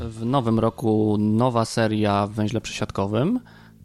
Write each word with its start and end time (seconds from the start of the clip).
W 0.00 0.24
nowym 0.24 0.58
roku 0.58 1.16
nowa 1.18 1.64
seria 1.64 2.26
w 2.26 2.30
węźle 2.30 2.60
przesiadkowym. 2.60 3.40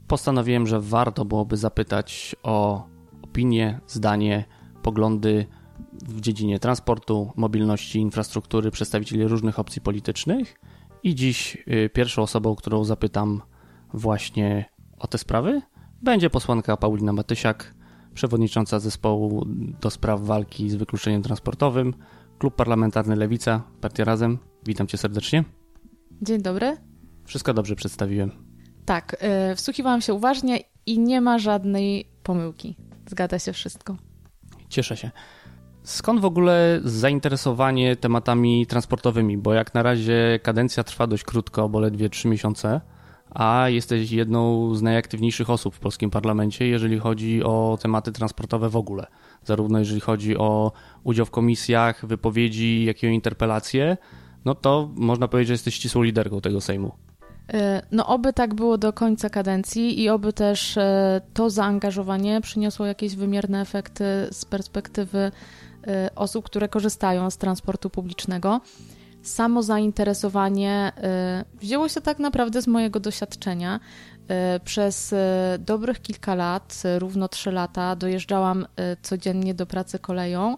Postanowiłem, 0.07 0.67
że 0.67 0.81
warto 0.81 1.25
byłoby 1.25 1.57
zapytać 1.57 2.35
o 2.43 2.87
opinie, 3.21 3.79
zdanie, 3.87 4.45
poglądy 4.83 5.45
w 5.93 6.21
dziedzinie 6.21 6.59
transportu, 6.59 7.31
mobilności, 7.35 7.99
infrastruktury 7.99 8.71
przedstawicieli 8.71 9.27
różnych 9.27 9.59
opcji 9.59 9.81
politycznych. 9.81 10.59
I 11.03 11.15
dziś 11.15 11.57
y, 11.67 11.89
pierwszą 11.89 12.21
osobą, 12.21 12.55
którą 12.55 12.83
zapytam 12.83 13.41
właśnie 13.93 14.65
o 14.99 15.07
te 15.07 15.17
sprawy, 15.17 15.61
będzie 16.01 16.29
posłanka 16.29 16.77
Paulina 16.77 17.13
Matysiak, 17.13 17.75
przewodnicząca 18.13 18.79
zespołu 18.79 19.45
do 19.81 19.89
spraw 19.89 20.21
walki 20.21 20.69
z 20.69 20.75
wykluczeniem 20.75 21.21
transportowym, 21.21 21.93
Klub 22.39 22.55
Parlamentarny 22.55 23.15
Lewica, 23.15 23.63
Partia 23.81 24.03
Razem. 24.03 24.37
Witam 24.65 24.87
cię 24.87 24.97
serdecznie. 24.97 25.43
Dzień 26.21 26.41
dobry. 26.41 26.77
Wszystko 27.25 27.53
dobrze 27.53 27.75
przedstawiłem. 27.75 28.44
Tak, 28.85 29.17
yy, 29.49 29.55
wsłuchiwałam 29.55 30.01
się 30.01 30.13
uważnie 30.13 30.59
i 30.85 30.99
nie 30.99 31.21
ma 31.21 31.39
żadnej 31.39 32.07
pomyłki. 32.23 32.75
Zgadza 33.07 33.39
się 33.39 33.53
wszystko. 33.53 33.95
Cieszę 34.69 34.97
się. 34.97 35.11
Skąd 35.83 36.21
w 36.21 36.25
ogóle 36.25 36.79
zainteresowanie 36.83 37.95
tematami 37.95 38.67
transportowymi? 38.67 39.37
Bo 39.37 39.53
jak 39.53 39.73
na 39.73 39.83
razie 39.83 40.39
kadencja 40.43 40.83
trwa 40.83 41.07
dość 41.07 41.23
krótko, 41.23 41.69
bo 41.69 41.79
ledwie 41.79 42.09
3 42.09 42.27
miesiące, 42.27 42.81
a 43.29 43.69
jesteś 43.69 44.11
jedną 44.11 44.75
z 44.75 44.81
najaktywniejszych 44.81 45.49
osób 45.49 45.75
w 45.75 45.79
polskim 45.79 46.09
parlamencie, 46.09 46.67
jeżeli 46.67 46.99
chodzi 46.99 47.43
o 47.43 47.77
tematy 47.81 48.11
transportowe 48.11 48.69
w 48.69 48.75
ogóle. 48.75 49.07
Zarówno 49.43 49.79
jeżeli 49.79 49.99
chodzi 49.99 50.37
o 50.37 50.71
udział 51.03 51.25
w 51.25 51.31
komisjach, 51.31 52.05
wypowiedzi, 52.05 52.85
jak 52.85 53.03
i 53.03 53.07
o 53.07 53.09
interpelacje, 53.09 53.97
no 54.45 54.55
to 54.55 54.89
można 54.95 55.27
powiedzieć, 55.27 55.47
że 55.47 55.53
jesteś 55.53 55.75
ścisłą 55.75 56.03
liderką 56.03 56.41
tego 56.41 56.61
Sejmu. 56.61 56.91
No, 57.91 58.07
oby 58.07 58.33
tak 58.33 58.53
było 58.53 58.77
do 58.77 58.93
końca 58.93 59.29
kadencji 59.29 60.01
i 60.01 60.09
oby 60.09 60.33
też 60.33 60.77
e, 60.77 61.21
to 61.33 61.49
zaangażowanie 61.49 62.41
przyniosło 62.41 62.85
jakieś 62.85 63.15
wymierne 63.15 63.61
efekty 63.61 64.03
z 64.31 64.45
perspektywy 64.45 65.31
e, 65.87 66.09
osób, 66.15 66.45
które 66.45 66.69
korzystają 66.69 67.29
z 67.29 67.37
transportu 67.37 67.89
publicznego. 67.89 68.61
Samo 69.21 69.63
zainteresowanie 69.63 70.91
e, 70.97 71.45
wzięło 71.61 71.89
się 71.89 72.01
tak 72.01 72.19
naprawdę 72.19 72.61
z 72.61 72.67
mojego 72.67 72.99
doświadczenia. 72.99 73.79
Przez 74.63 75.15
dobrych 75.59 76.01
kilka 76.01 76.35
lat, 76.35 76.83
równo 76.97 77.27
trzy 77.27 77.51
lata, 77.51 77.95
dojeżdżałam 77.95 78.65
codziennie 79.01 79.53
do 79.53 79.65
pracy 79.65 79.99
koleją 79.99 80.57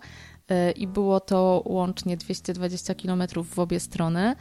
i 0.75 0.87
było 0.87 1.19
to 1.19 1.61
łącznie 1.65 2.17
220 2.17 2.95
km 2.95 3.23
w 3.43 3.59
obie 3.59 3.79
strony. 3.79 4.35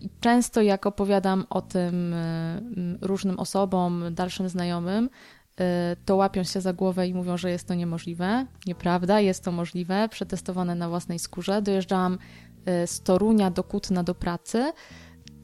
I 0.00 0.10
często 0.20 0.62
jak 0.62 0.86
opowiadam 0.86 1.46
o 1.50 1.60
tym 1.62 2.14
różnym 3.00 3.38
osobom, 3.38 4.04
dalszym 4.10 4.48
znajomym, 4.48 5.10
to 6.04 6.16
łapią 6.16 6.44
się 6.44 6.60
za 6.60 6.72
głowę 6.72 7.08
i 7.08 7.14
mówią, 7.14 7.36
że 7.36 7.50
jest 7.50 7.68
to 7.68 7.74
niemożliwe. 7.74 8.46
Nieprawda, 8.66 9.20
jest 9.20 9.44
to 9.44 9.52
możliwe, 9.52 10.08
przetestowane 10.08 10.74
na 10.74 10.88
własnej 10.88 11.18
skórze. 11.18 11.62
Dojeżdżałam 11.62 12.18
z 12.86 13.00
Torunia 13.00 13.50
do 13.50 13.64
Kutna 13.64 14.02
do 14.02 14.14
pracy 14.14 14.72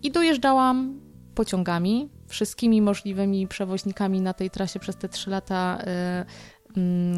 i 0.03 0.11
dojeżdżałam 0.11 1.01
pociągami, 1.35 2.09
wszystkimi 2.27 2.83
możliwymi 2.83 3.49
przewoźnikami 3.49 4.21
na 4.21 4.33
tej 4.33 4.51
trasie 4.51 4.81
przez 4.81 4.97
te 4.97 5.09
trzy 5.09 5.31
lata 5.31 5.79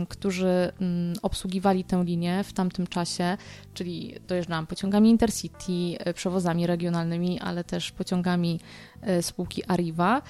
którzy 0.08 0.72
mm, 0.80 1.14
obsługiwali 1.22 1.84
tę 1.84 2.04
linię 2.04 2.44
w 2.44 2.52
tamtym 2.52 2.86
czasie, 2.86 3.36
czyli 3.74 4.14
dojeżdżałam 4.28 4.66
pociągami 4.66 5.10
Intercity, 5.10 5.72
e, 5.98 6.14
przewozami 6.14 6.66
regionalnymi, 6.66 7.40
ale 7.40 7.64
też 7.64 7.92
pociągami 7.92 8.60
e, 9.02 9.22
spółki 9.22 9.64
Arriva. 9.64 10.22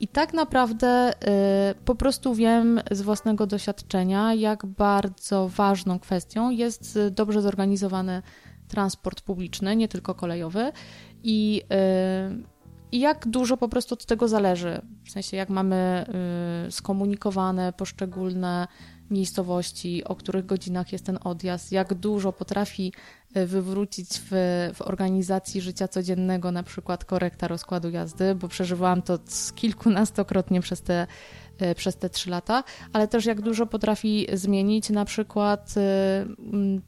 I 0.00 0.08
tak 0.08 0.32
naprawdę 0.32 0.88
e, 0.88 1.74
po 1.84 1.94
prostu 1.94 2.34
wiem 2.34 2.80
z 2.90 3.02
własnego 3.02 3.46
doświadczenia, 3.46 4.34
jak 4.34 4.66
bardzo 4.66 5.48
ważną 5.48 5.98
kwestią 5.98 6.50
jest 6.50 6.98
dobrze 7.10 7.42
zorganizowany 7.42 8.22
transport 8.68 9.20
publiczny, 9.20 9.76
nie 9.76 9.88
tylko 9.88 10.14
kolejowy. 10.14 10.72
I 11.22 11.62
i 12.94 13.00
jak 13.00 13.28
dużo 13.28 13.56
po 13.56 13.68
prostu 13.68 13.94
od 13.94 14.06
tego 14.06 14.28
zależy. 14.28 14.82
W 15.04 15.10
sensie, 15.10 15.36
jak 15.36 15.48
mamy 15.48 16.06
y, 16.68 16.72
skomunikowane 16.72 17.72
poszczególne 17.72 18.68
miejscowości, 19.10 20.04
o 20.04 20.14
których 20.14 20.46
godzinach 20.46 20.92
jest 20.92 21.06
ten 21.06 21.18
odjazd, 21.24 21.72
jak 21.72 21.94
dużo 21.94 22.32
potrafi 22.32 22.92
y, 23.36 23.46
wywrócić 23.46 24.08
w, 24.30 24.30
w 24.74 24.82
organizacji 24.82 25.60
życia 25.60 25.88
codziennego, 25.88 26.52
na 26.52 26.62
przykład 26.62 27.04
korekta 27.04 27.48
rozkładu 27.48 27.90
jazdy, 27.90 28.34
bo 28.34 28.48
przeżywałam 28.48 29.02
to 29.02 29.18
kilkunastokrotnie 29.54 30.60
przez 30.60 30.82
te, 30.82 31.06
przez 31.76 31.96
te 31.96 32.10
trzy 32.10 32.30
lata, 32.30 32.64
ale 32.92 33.08
też 33.08 33.26
jak 33.26 33.40
dużo 33.40 33.66
potrafi 33.66 34.26
zmienić 34.32 34.90
na 34.90 35.04
przykład 35.04 35.74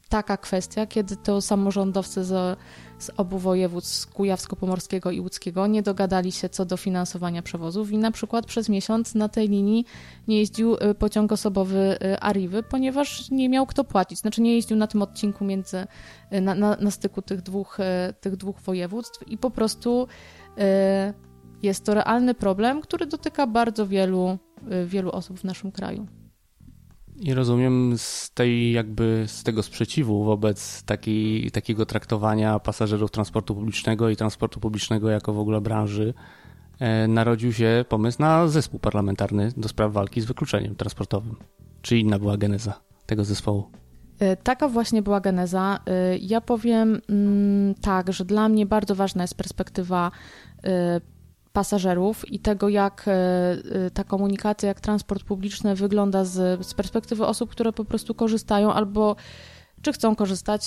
taka 0.09 0.37
kwestia, 0.37 0.85
kiedy 0.85 1.15
to 1.15 1.41
samorządowcy 1.41 2.23
z 2.23 2.59
z 2.99 3.11
obu 3.17 3.37
województw 3.37 4.13
kujawsko-pomorskiego 4.13 5.11
i 5.11 5.19
łódzkiego 5.19 5.67
nie 5.67 5.83
dogadali 5.83 6.31
się 6.31 6.49
co 6.49 6.65
do 6.65 6.77
finansowania 6.77 7.41
przewozów 7.41 7.91
i 7.91 7.97
na 7.97 8.11
przykład 8.11 8.45
przez 8.45 8.69
miesiąc 8.69 9.15
na 9.15 9.29
tej 9.29 9.49
linii 9.49 9.85
nie 10.27 10.39
jeździł 10.39 10.75
y, 10.75 10.95
pociąg 10.95 11.31
osobowy 11.31 11.97
Arriwy, 12.21 12.63
ponieważ 12.63 13.31
nie 13.31 13.49
miał 13.49 13.65
kto 13.65 13.83
płacić. 13.83 14.19
Znaczy 14.19 14.41
nie 14.41 14.55
jeździł 14.55 14.77
na 14.77 14.87
tym 14.87 15.01
odcinku 15.01 15.45
między, 15.45 15.87
na, 16.31 16.55
na, 16.55 16.75
na 16.75 16.91
styku 16.91 17.21
tych 17.21 17.41
dwóch, 17.41 17.77
tych 18.21 18.35
dwóch 18.35 18.61
województw 18.61 19.27
i 19.27 19.37
po 19.37 19.51
prostu 19.51 20.07
jest 21.63 21.85
to 21.85 21.93
realny 21.93 22.33
problem, 22.33 22.81
który 22.81 23.05
dotyka 23.05 23.47
bardzo 23.47 23.87
wielu, 23.87 24.37
wielu 24.85 25.11
osób 25.11 25.39
w 25.39 25.43
naszym 25.43 25.71
kraju. 25.71 26.07
I 27.19 27.33
rozumiem 27.33 27.97
z 27.97 28.31
tej 28.31 28.71
jakby 28.71 29.23
z 29.27 29.43
tego 29.43 29.63
sprzeciwu 29.63 30.23
wobec 30.23 30.83
takiej, 30.83 31.51
takiego 31.51 31.85
traktowania 31.85 32.59
pasażerów 32.59 33.11
transportu 33.11 33.55
publicznego 33.55 34.09
i 34.09 34.15
transportu 34.15 34.59
publicznego 34.59 35.09
jako 35.09 35.33
w 35.33 35.39
ogóle 35.39 35.61
branży 35.61 36.13
e, 36.79 37.07
narodził 37.07 37.53
się 37.53 37.85
pomysł 37.89 38.21
na 38.21 38.47
zespół 38.47 38.79
parlamentarny 38.79 39.51
do 39.57 39.69
spraw 39.69 39.93
walki 39.93 40.21
z 40.21 40.25
wykluczeniem 40.25 40.75
transportowym. 40.75 41.35
Czy 41.81 41.97
inna 41.97 42.19
była 42.19 42.37
geneza 42.37 42.79
tego 43.05 43.25
zespołu? 43.25 43.69
E, 44.19 44.35
taka 44.35 44.69
właśnie 44.69 45.01
była 45.01 45.19
geneza. 45.21 45.79
E, 45.85 46.17
ja 46.17 46.41
powiem 46.41 47.01
mm, 47.09 47.75
tak, 47.75 48.13
że 48.13 48.25
dla 48.25 48.49
mnie 48.49 48.65
bardzo 48.65 48.95
ważna 48.95 49.23
jest 49.23 49.35
perspektywa 49.35 50.11
pasażerów 51.57 52.31
i 52.31 52.39
tego, 52.39 52.69
jak 52.69 53.07
e, 53.07 53.11
e, 53.11 53.91
ta 53.91 54.03
komunikacja, 54.03 54.67
jak 54.67 54.81
transport 54.81 55.23
publiczny 55.23 55.75
wygląda 55.75 56.25
z, 56.25 56.65
z 56.65 56.73
perspektywy 56.73 57.25
osób, 57.25 57.49
które 57.49 57.73
po 57.73 57.85
prostu 57.85 58.13
korzystają 58.13 58.73
albo 58.73 59.15
czy 59.81 59.93
chcą 59.93 60.15
korzystać, 60.15 60.61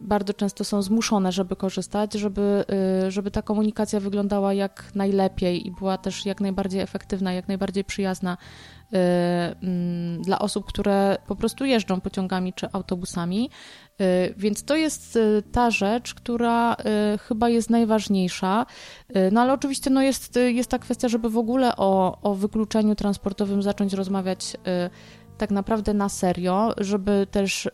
bardzo 0.00 0.34
często 0.34 0.64
są 0.64 0.82
zmuszone, 0.82 1.32
żeby 1.32 1.56
korzystać, 1.56 2.14
żeby, 2.14 2.64
e, 3.06 3.10
żeby 3.10 3.30
ta 3.30 3.42
komunikacja 3.42 4.00
wyglądała 4.00 4.54
jak 4.54 4.94
najlepiej 4.94 5.66
i 5.66 5.70
była 5.70 5.98
też 5.98 6.26
jak 6.26 6.40
najbardziej 6.40 6.80
efektywna, 6.80 7.32
jak 7.32 7.48
najbardziej 7.48 7.84
przyjazna 7.84 8.36
dla 10.20 10.38
osób, 10.38 10.64
które 10.66 11.16
po 11.26 11.36
prostu 11.36 11.64
jeżdżą 11.64 12.00
pociągami 12.00 12.52
czy 12.52 12.68
autobusami. 12.72 13.50
Y, 14.00 14.34
więc 14.36 14.64
to 14.64 14.76
jest 14.76 15.16
y, 15.16 15.42
ta 15.52 15.70
rzecz, 15.70 16.14
która 16.14 16.74
y, 16.74 17.18
chyba 17.18 17.48
jest 17.48 17.70
najważniejsza. 17.70 18.66
No 19.32 19.40
ale 19.40 19.52
oczywiście 19.52 19.90
no 19.90 20.02
jest, 20.02 20.38
jest 20.46 20.70
ta 20.70 20.78
kwestia, 20.78 21.08
żeby 21.08 21.30
w 21.30 21.38
ogóle 21.38 21.76
o, 21.76 22.18
o 22.22 22.34
wykluczeniu 22.34 22.94
transportowym 22.94 23.62
zacząć 23.62 23.92
rozmawiać 23.92 24.56
tak 25.38 25.50
naprawdę 25.50 25.94
na 25.94 26.08
serio, 26.08 26.74
żeby 26.78 27.26
też 27.30 27.68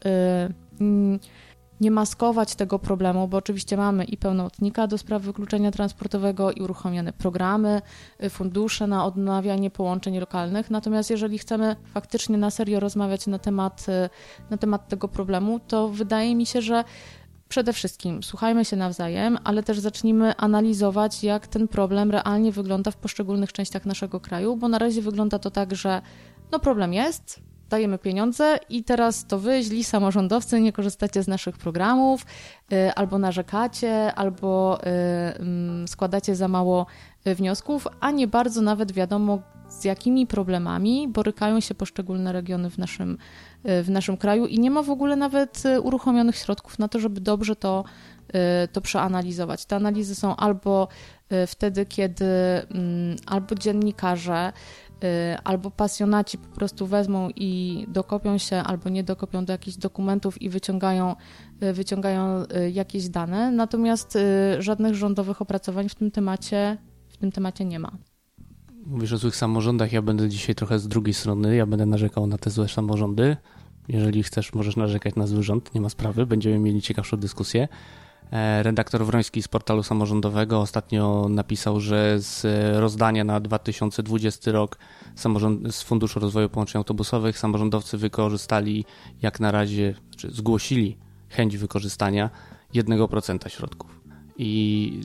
mm, 0.81 1.19
nie 1.81 1.91
maskować 1.91 2.55
tego 2.55 2.79
problemu, 2.79 3.29
bo 3.29 3.37
oczywiście 3.37 3.77
mamy 3.77 4.05
i 4.05 4.17
pełnomocnika 4.17 4.87
do 4.87 4.99
spraw 4.99 5.23
wykluczenia 5.23 5.71
transportowego 5.71 6.53
i 6.53 6.63
uruchomione 6.63 7.13
programy, 7.13 7.83
y, 8.25 8.31
fundusze 8.31 8.87
na 8.87 9.05
odnawianie 9.05 9.71
połączeń 9.71 10.19
lokalnych. 10.19 10.71
Natomiast 10.71 11.11
jeżeli 11.11 11.39
chcemy 11.39 11.77
faktycznie 11.95 12.39
na 12.39 12.51
serio 12.51 12.81
rozmawiać 12.81 13.27
na 13.27 13.39
temat, 13.39 13.87
y, 13.89 14.11
na 14.51 14.57
temat 14.57 14.89
tego 14.89 15.09
problemu, 15.09 15.61
to 15.61 15.89
wydaje 15.89 16.35
mi 16.35 16.47
się, 16.47 16.63
że 16.63 16.85
przede 17.49 17.73
wszystkim 17.73 18.23
słuchajmy 18.23 18.65
się 18.65 18.77
nawzajem, 18.77 19.39
ale 19.45 19.63
też 19.63 19.79
zacznijmy 19.79 20.37
analizować, 20.37 21.25
jak 21.25 21.47
ten 21.47 21.69
problem 21.69 22.11
realnie 22.11 22.53
wygląda 22.53 22.91
w 22.91 22.97
poszczególnych 22.97 23.53
częściach 23.53 23.87
naszego 23.87 24.21
kraju, 24.21 24.57
bo 24.57 24.69
na 24.69 24.79
razie 24.79 25.03
wygląda 25.03 25.39
to 25.39 25.51
tak, 25.51 25.75
że 25.75 26.03
no 26.53 26.59
problem 26.59 26.95
jest, 26.95 27.48
dajemy 27.69 27.99
pieniądze 27.99 28.59
i 28.69 28.85
teraz 28.85 29.27
to 29.27 29.39
wy, 29.39 29.63
źli 29.63 29.85
samorządowcy, 29.85 30.61
nie 30.61 30.73
korzystacie 30.73 31.23
z 31.23 31.29
naszych 31.29 31.59
programów, 31.59 32.27
y, 32.73 32.95
albo 32.95 33.19
narzekacie, 33.19 34.15
albo 34.15 34.79
y, 34.81 34.87
mm, 35.39 35.89
składacie 35.89 36.37
za 36.37 36.49
mało 36.49 36.87
y, 37.27 37.35
wniosków, 37.35 37.89
a 38.01 38.11
nie 38.11 38.27
bardzo 38.27 38.63
nawet 38.63 38.93
wiadomo, 38.93 39.39
z 39.69 39.85
jakimi 39.85 40.27
problemami 40.27 41.09
borykają 41.09 41.61
się 41.61 41.75
poszczególne 41.75 42.33
regiony 42.33 42.71
w 42.71 42.79
naszym, 42.79 43.19
w 43.65 43.87
naszym 43.89 44.17
kraju 44.17 44.47
i 44.47 44.59
nie 44.59 44.71
ma 44.71 44.83
w 44.83 44.91
ogóle 44.91 45.17
nawet 45.17 45.63
uruchomionych 45.83 46.37
środków 46.37 46.79
na 46.79 46.89
to, 46.89 47.01
żeby 47.01 47.21
dobrze 47.21 47.57
to, 47.57 47.85
to 48.73 48.81
przeanalizować. 48.81 49.67
Te 49.67 49.77
analizy 49.77 50.15
są 50.15 50.37
albo 50.37 50.89
wtedy, 51.47 51.87
kiedy 51.87 52.25
mm, 52.25 53.17
albo 53.27 53.55
dziennikarze, 53.55 54.53
albo 55.45 55.71
pasjonaci 55.71 56.39
po 56.39 56.49
prostu 56.49 56.87
wezmą 56.87 57.29
i 57.37 57.85
dokopią 57.89 58.39
się, 58.39 58.57
albo 58.57 58.89
nie 58.89 59.05
dokopią 59.05 59.45
do 59.45 59.53
jakichś 59.53 59.77
dokumentów 59.77 60.43
i 60.43 60.49
wyciągają, 60.49 61.17
y, 61.63 61.73
wyciągają 61.73 62.43
y, 62.43 62.71
jakieś 62.71 63.09
dane, 63.09 63.51
natomiast 63.51 64.19
żadnych 64.59 64.95
rządowych 64.95 65.43
opracowań 65.43 65.89
w 65.89 65.95
tym 65.95 66.11
temacie, 66.11 66.79
w 67.09 67.17
tym 67.17 67.33
temacie 67.33 67.65
nie 67.65 67.79
ma. 67.79 67.93
Mówisz 68.87 69.13
o 69.13 69.19
złych 69.19 69.37
samorządach, 69.37 69.93
ja 69.93 70.03
będę 70.03 70.29
dzisiaj 70.29 70.55
trochę 70.55 70.79
z 70.79 70.89
drugiej 70.89 71.15
strony, 71.15 71.57
ja 71.57 71.67
będę 71.67 71.87
narzekał 71.87 72.27
na 72.27 72.39
te 72.39 72.51
złe 72.51 72.69
samorządy. 72.69 73.37
Jeżeli 73.89 74.23
chcesz, 74.23 74.55
możesz 74.55 74.77
narzekać 74.77 75.15
na 75.15 75.27
zły 75.27 75.43
rząd, 75.43 75.75
nie 75.75 75.81
ma 75.81 75.89
sprawy, 75.89 76.27
będziemy 76.27 76.59
mieli 76.59 76.83
ciekawszą 76.83 77.17
dyskusję. 77.17 77.69
E, 78.33 78.63
redaktor 78.63 79.05
Wroński 79.05 79.43
z 79.43 79.49
portalu 79.49 79.83
samorządowego 79.83 80.61
ostatnio 80.61 81.27
napisał, 81.31 81.81
że 81.81 82.21
z 82.21 82.47
rozdania 82.81 83.25
na 83.25 83.41
2020 83.41 84.53
rok 84.53 84.79
samorząd, 85.15 85.75
z 85.75 85.83
Funduszu 85.83 86.21
Rozwoju 86.21 86.49
Połączeń 86.49 86.79
Autobusowych 86.79 87.39
samorządowcy 87.39 87.99
wykorzystali 87.99 88.85
jak 89.23 89.41
na 89.41 89.51
razie, 89.51 89.95
czy 90.17 90.31
zgłosili 90.31 90.99
chęć 91.29 91.57
wykorzystania 91.57 92.31
1% 92.75 93.49
środków. 93.49 94.01
I 94.39 95.01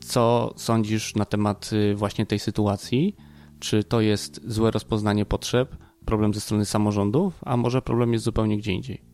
co 0.00 0.54
sądzisz 0.56 1.14
na 1.14 1.24
temat 1.24 1.70
y, 1.72 1.94
właśnie 1.94 2.26
tej 2.26 2.38
sytuacji? 2.38 3.16
Czy 3.60 3.84
to 3.84 4.00
jest 4.00 4.40
złe 4.46 4.70
rozpoznanie 4.70 5.24
potrzeb, 5.26 5.76
problem 6.04 6.34
ze 6.34 6.40
strony 6.40 6.64
samorządów, 6.64 7.40
a 7.44 7.56
może 7.56 7.82
problem 7.82 8.12
jest 8.12 8.24
zupełnie 8.24 8.58
gdzie 8.58 8.72
indziej? 8.72 9.13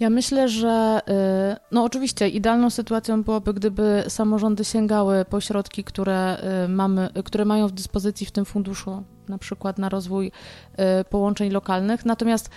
Ja 0.00 0.10
myślę, 0.10 0.48
że 0.48 1.00
y, 1.08 1.56
no 1.72 1.84
oczywiście 1.84 2.28
idealną 2.28 2.70
sytuacją 2.70 3.22
byłoby, 3.22 3.54
gdyby 3.54 4.04
samorządy 4.08 4.64
sięgały 4.64 5.24
po 5.24 5.40
środki, 5.40 5.84
które 5.84 6.38
y, 6.64 6.68
mamy, 6.68 7.08
które 7.24 7.44
mają 7.44 7.68
w 7.68 7.72
dyspozycji 7.72 8.26
w 8.26 8.30
tym 8.30 8.44
funduszu, 8.44 9.02
na 9.28 9.38
przykład 9.38 9.78
na 9.78 9.88
rozwój 9.88 10.26
y, 10.30 11.04
połączeń 11.04 11.50
lokalnych. 11.50 12.04
Natomiast 12.04 12.50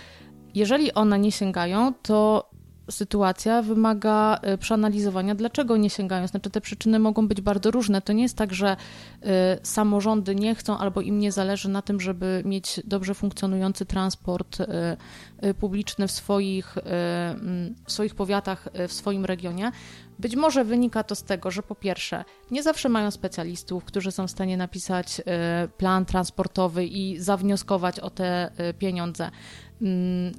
jeżeli 0.54 0.92
one 0.92 1.18
nie 1.18 1.32
sięgają, 1.32 1.92
to 2.02 2.49
sytuacja 2.90 3.62
wymaga 3.62 4.40
y, 4.54 4.58
przeanalizowania, 4.58 5.34
dlaczego 5.34 5.76
nie 5.76 5.90
sięgają. 5.90 6.26
Znaczy, 6.26 6.50
te 6.50 6.60
przyczyny 6.60 6.98
mogą 6.98 7.28
być 7.28 7.40
bardzo 7.40 7.70
różne. 7.70 8.02
To 8.02 8.12
nie 8.12 8.22
jest 8.22 8.36
tak, 8.36 8.54
że 8.54 8.76
y, 8.76 9.26
samorządy 9.62 10.34
nie 10.34 10.54
chcą 10.54 10.78
albo 10.78 11.00
im 11.00 11.18
nie 11.18 11.32
zależy 11.32 11.68
na 11.68 11.82
tym, 11.82 12.00
żeby 12.00 12.42
mieć 12.44 12.80
dobrze 12.84 13.14
funkcjonujący 13.14 13.86
transport 13.86 14.60
y, 14.60 14.66
publiczny 15.54 16.08
w 16.08 16.10
swoich, 16.10 16.78
mm, 16.78 17.74
w 17.86 17.92
swoich 17.92 18.14
powiatach, 18.14 18.68
w 18.88 18.92
swoim 18.92 19.24
regionie. 19.24 19.72
Być 20.18 20.36
może 20.36 20.64
wynika 20.64 21.02
to 21.02 21.14
z 21.14 21.22
tego, 21.22 21.50
że 21.50 21.62
po 21.62 21.74
pierwsze, 21.74 22.24
nie 22.50 22.62
zawsze 22.62 22.88
mają 22.88 23.10
specjalistów, 23.10 23.84
którzy 23.84 24.12
są 24.12 24.26
w 24.26 24.30
stanie 24.30 24.56
napisać 24.56 25.20
plan 25.76 26.04
transportowy 26.04 26.86
i 26.86 27.18
zawnioskować 27.18 28.00
o 28.00 28.10
te 28.10 28.50
pieniądze. 28.78 29.30
Mm, 29.82 30.32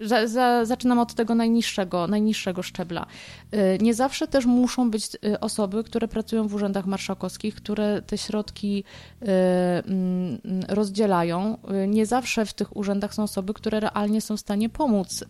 za, 0.00 0.26
za, 0.26 0.64
zaczynam 0.64 0.98
od 0.98 1.14
tego 1.14 1.34
najniższego, 1.34 2.06
najniższego 2.06 2.62
szczebla. 2.62 3.06
Y, 3.54 3.78
nie 3.80 3.94
zawsze 3.94 4.28
też 4.28 4.46
muszą 4.46 4.90
być 4.90 5.08
y, 5.14 5.40
osoby, 5.40 5.84
które 5.84 6.08
pracują 6.08 6.48
w 6.48 6.54
urzędach 6.54 6.86
marszałkowskich, 6.86 7.54
które 7.54 8.02
te 8.02 8.18
środki 8.18 8.84
y, 9.22 9.26
mm, 9.26 10.38
rozdzielają. 10.68 11.58
Nie 11.88 12.06
zawsze 12.06 12.46
w 12.46 12.54
tych 12.54 12.76
urzędach 12.76 13.14
są 13.14 13.22
osoby, 13.22 13.54
które 13.54 13.80
realnie 13.80 14.20
są 14.20 14.36
w 14.36 14.40
stanie 14.40 14.68
pomóc 14.68 15.24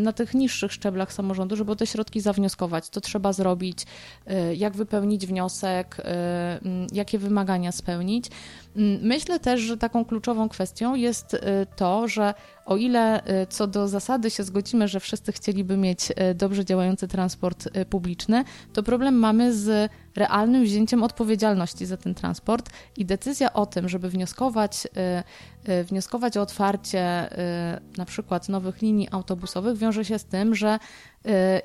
na 0.00 0.12
tych 0.12 0.34
niższych 0.34 0.72
szczeblach 0.72 1.12
samorządu, 1.12 1.56
żeby 1.56 1.76
te 1.76 1.86
środki 1.86 2.20
zawnioskować. 2.20 2.88
To 2.88 3.00
trzeba 3.00 3.32
zrobić, 3.32 3.86
jak 4.56 4.76
wypełnić 4.76 5.26
wniosek, 5.26 5.96
mm, 6.00 6.86
jakie 6.92 7.18
wymagania 7.18 7.72
spełnić. 7.72 8.26
Myślę 9.02 9.40
też, 9.40 9.60
że 9.60 9.76
taką 9.76 10.04
kluczową 10.04 10.48
kwestią 10.48 10.94
jest 10.94 11.36
to, 11.76 12.08
że 12.08 12.34
o 12.68 12.76
ile 12.76 13.20
y, 13.42 13.46
co 13.46 13.66
do 13.66 13.88
zasady 13.88 14.30
się 14.30 14.44
zgodzimy, 14.44 14.88
że 14.88 15.00
wszyscy 15.00 15.32
chcieliby 15.32 15.76
mieć 15.76 16.10
y, 16.10 16.34
dobrze 16.34 16.64
działający 16.64 17.08
transport 17.08 17.66
y, 17.66 17.84
publiczny, 17.84 18.44
to 18.72 18.82
problem 18.82 19.14
mamy 19.14 19.54
z 19.54 19.90
realnym 20.16 20.64
wzięciem 20.64 21.02
odpowiedzialności 21.02 21.86
za 21.86 21.96
ten 21.96 22.14
transport 22.14 22.70
i 22.96 23.04
decyzja 23.04 23.52
o 23.52 23.66
tym, 23.66 23.88
żeby 23.88 24.10
wnioskować, 24.10 24.88
wnioskować 25.84 26.36
o 26.36 26.42
otwarcie 26.42 27.28
na 27.96 28.04
przykład 28.04 28.48
nowych 28.48 28.82
linii 28.82 29.08
autobusowych 29.10 29.78
wiąże 29.78 30.04
się 30.04 30.18
z 30.18 30.24
tym, 30.24 30.54
że 30.54 30.78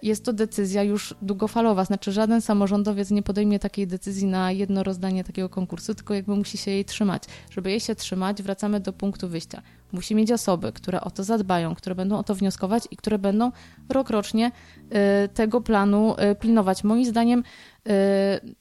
jest 0.01 0.25
to 0.25 0.33
decyzja 0.33 0.83
już 0.83 1.15
długofalowa, 1.21 1.85
znaczy 1.85 2.11
żaden 2.11 2.41
samorządowiec 2.41 3.11
nie 3.11 3.23
podejmie 3.23 3.59
takiej 3.59 3.87
decyzji 3.87 4.27
na 4.27 4.51
jedno 4.51 4.83
rozdanie 4.83 5.23
takiego 5.23 5.49
konkursu, 5.49 5.95
tylko 5.95 6.13
jakby 6.13 6.35
musi 6.35 6.57
się 6.57 6.71
jej 6.71 6.85
trzymać. 6.85 7.23
Żeby 7.49 7.69
jej 7.69 7.79
się 7.79 7.95
trzymać, 7.95 8.43
wracamy 8.43 8.79
do 8.79 8.93
punktu 8.93 9.29
wyjścia 9.29 9.61
musi 9.93 10.15
mieć 10.15 10.31
osoby, 10.31 10.71
które 10.71 11.01
o 11.01 11.11
to 11.11 11.23
zadbają, 11.23 11.75
które 11.75 11.95
będą 11.95 12.17
o 12.17 12.23
to 12.23 12.35
wnioskować 12.35 12.83
i 12.91 12.97
które 12.97 13.19
będą 13.19 13.51
rokrocznie 13.89 14.51
y, 15.25 15.27
tego 15.27 15.61
planu 15.61 16.15
y, 16.31 16.35
pilnować. 16.35 16.83
Moim 16.83 17.05
zdaniem 17.05 17.43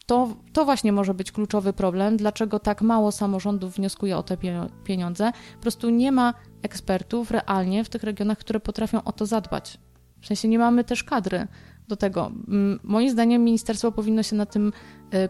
to, 0.06 0.28
to 0.52 0.64
właśnie 0.64 0.92
może 0.92 1.14
być 1.14 1.32
kluczowy 1.32 1.72
problem, 1.72 2.16
dlaczego 2.16 2.58
tak 2.58 2.82
mało 2.82 3.12
samorządów 3.12 3.76
wnioskuje 3.76 4.16
o 4.16 4.22
te 4.22 4.36
pieniądze. 4.84 5.32
Po 5.54 5.62
prostu 5.62 5.90
nie 5.90 6.12
ma 6.12 6.34
ekspertów 6.62 7.30
realnie 7.30 7.84
w 7.84 7.88
tych 7.88 8.02
regionach, 8.02 8.38
które 8.38 8.60
potrafią 8.60 9.02
o 9.04 9.12
to 9.12 9.26
zadbać. 9.26 9.78
W 10.22 10.26
sensie 10.26 10.48
nie 10.48 10.58
mamy 10.58 10.84
też 10.84 11.04
kadry 11.04 11.46
do 11.88 11.96
tego. 11.96 12.32
Moim 12.82 13.10
zdaniem 13.10 13.44
ministerstwo 13.44 13.92
powinno 13.92 14.22
się 14.22 14.36
na 14.36 14.46
tym 14.46 14.72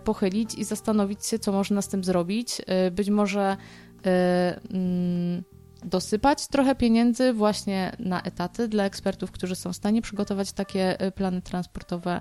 pochylić 0.05 0.55
i 0.55 0.65
zastanowić 0.65 1.27
się, 1.27 1.39
co 1.39 1.53
można 1.53 1.83
z 1.83 1.89
tym 1.89 2.05
zrobić. 2.05 2.63
Być 2.93 3.11
może 3.11 3.57
mm, 4.05 5.43
dosypać 5.85 6.47
trochę 6.47 6.75
pieniędzy 6.75 7.33
właśnie 7.33 7.97
na 7.99 8.23
etaty 8.23 8.69
dla 8.69 8.85
ekspertów, 8.85 9.31
którzy 9.31 9.57
są 9.57 9.73
w 9.73 9.77
stanie 9.77 10.03
przygotować 10.03 10.53
takie 10.53 11.07
y, 11.07 11.13
plany 11.13 11.43
transportowe 11.43 12.21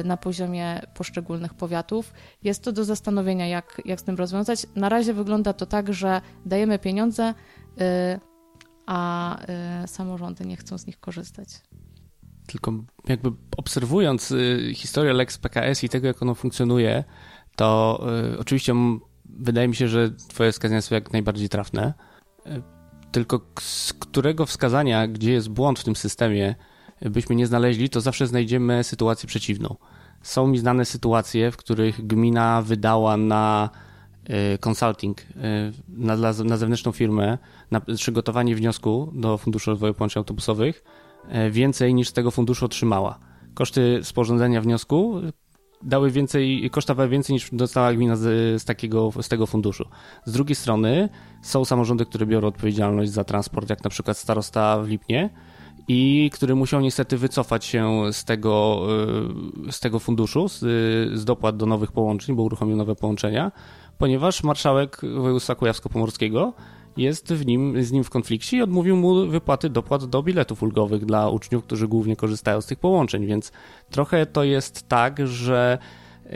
y, 0.00 0.04
na 0.04 0.16
poziomie 0.16 0.80
poszczególnych 0.94 1.54
powiatów. 1.54 2.12
Jest 2.42 2.62
to 2.62 2.72
do 2.72 2.84
zastanowienia, 2.84 3.46
jak, 3.46 3.82
jak 3.84 4.00
z 4.00 4.02
tym 4.02 4.16
rozwiązać. 4.16 4.66
Na 4.74 4.88
razie 4.88 5.14
wygląda 5.14 5.52
to 5.52 5.66
tak, 5.66 5.92
że 5.92 6.20
dajemy 6.46 6.78
pieniądze, 6.78 7.34
y, 7.80 8.20
a 8.86 9.38
samorządy 9.86 10.44
nie 10.44 10.56
chcą 10.56 10.78
z 10.78 10.86
nich 10.86 11.00
korzystać. 11.00 11.48
Tylko 12.48 12.72
jakby 13.08 13.32
obserwując 13.56 14.34
historię 14.74 15.12
Lex 15.12 15.38
PKS 15.38 15.84
i 15.84 15.88
tego, 15.88 16.06
jak 16.06 16.22
ono 16.22 16.34
funkcjonuje, 16.34 17.04
to 17.56 18.00
oczywiście 18.38 18.74
wydaje 19.24 19.68
mi 19.68 19.76
się, 19.76 19.88
że 19.88 20.10
twoje 20.10 20.52
wskazania 20.52 20.82
są 20.82 20.94
jak 20.94 21.12
najbardziej 21.12 21.48
trafne 21.48 21.94
tylko 23.12 23.40
z 23.60 23.92
którego 23.92 24.46
wskazania, 24.46 25.08
gdzie 25.08 25.32
jest 25.32 25.48
błąd 25.48 25.78
w 25.78 25.84
tym 25.84 25.96
systemie, 25.96 26.54
byśmy 27.00 27.36
nie 27.36 27.46
znaleźli, 27.46 27.90
to 27.90 28.00
zawsze 28.00 28.26
znajdziemy 28.26 28.84
sytuację 28.84 29.26
przeciwną. 29.26 29.76
Są 30.22 30.46
mi 30.46 30.58
znane 30.58 30.84
sytuacje, 30.84 31.50
w 31.50 31.56
których 31.56 32.06
gmina 32.06 32.62
wydała 32.62 33.16
na 33.16 33.70
y, 34.54 34.58
consulting, 34.58 35.20
y, 35.20 35.24
na, 35.88 36.16
na 36.44 36.56
zewnętrzną 36.56 36.92
firmę, 36.92 37.38
na 37.70 37.80
przygotowanie 37.80 38.56
wniosku 38.56 39.12
do 39.14 39.38
Funduszu 39.38 39.70
Rozwoju 39.70 39.94
Połączeń 39.94 40.20
Autobusowych 40.20 40.76
y, 40.76 41.07
więcej 41.50 41.94
niż 41.94 42.08
z 42.08 42.12
tego 42.12 42.30
funduszu 42.30 42.64
otrzymała. 42.64 43.18
Koszty 43.54 44.00
sporządzenia 44.02 44.60
wniosku 44.60 45.20
dały 45.82 46.10
więcej, 46.10 46.70
kosztowały 46.70 47.08
więcej 47.08 47.34
niż 47.34 47.50
dostała 47.52 47.92
gmina 47.92 48.16
z, 48.16 48.22
z, 48.62 48.64
takiego, 48.64 49.10
z 49.22 49.28
tego 49.28 49.46
funduszu. 49.46 49.84
Z 50.24 50.32
drugiej 50.32 50.54
strony 50.54 51.08
są 51.42 51.64
samorządy, 51.64 52.06
które 52.06 52.26
biorą 52.26 52.48
odpowiedzialność 52.48 53.10
za 53.10 53.24
transport, 53.24 53.70
jak 53.70 53.84
na 53.84 53.90
przykład 53.90 54.18
starosta 54.18 54.82
w 54.82 54.88
Lipnie 54.88 55.30
i 55.88 56.30
które 56.32 56.54
muszą 56.54 56.80
niestety 56.80 57.18
wycofać 57.18 57.64
się 57.64 58.00
z 58.12 58.24
tego, 58.24 58.86
y, 59.68 59.72
z 59.72 59.80
tego 59.80 59.98
funduszu, 59.98 60.48
z, 60.48 60.58
z 61.18 61.24
dopłat 61.24 61.56
do 61.56 61.66
nowych 61.66 61.92
połączeń, 61.92 62.36
bo 62.36 62.42
uruchomił 62.42 62.76
nowe 62.76 62.94
połączenia, 62.94 63.52
ponieważ 63.98 64.42
marszałek 64.44 65.00
województwa 65.16 65.54
kujawsko-pomorskiego 65.54 66.52
jest 66.98 67.32
w 67.32 67.46
nim, 67.46 67.82
z 67.82 67.92
nim 67.92 68.04
w 68.04 68.10
konflikcie 68.10 68.56
i 68.56 68.62
odmówił 68.62 68.96
mu 68.96 69.26
wypłaty 69.26 69.70
dopłat 69.70 70.04
do 70.04 70.22
biletów 70.22 70.62
ulgowych 70.62 71.04
dla 71.04 71.28
uczniów, 71.28 71.64
którzy 71.64 71.88
głównie 71.88 72.16
korzystają 72.16 72.60
z 72.60 72.66
tych 72.66 72.78
połączeń, 72.78 73.26
więc 73.26 73.52
trochę 73.90 74.26
to 74.26 74.44
jest 74.44 74.88
tak, 74.88 75.26
że 75.26 75.78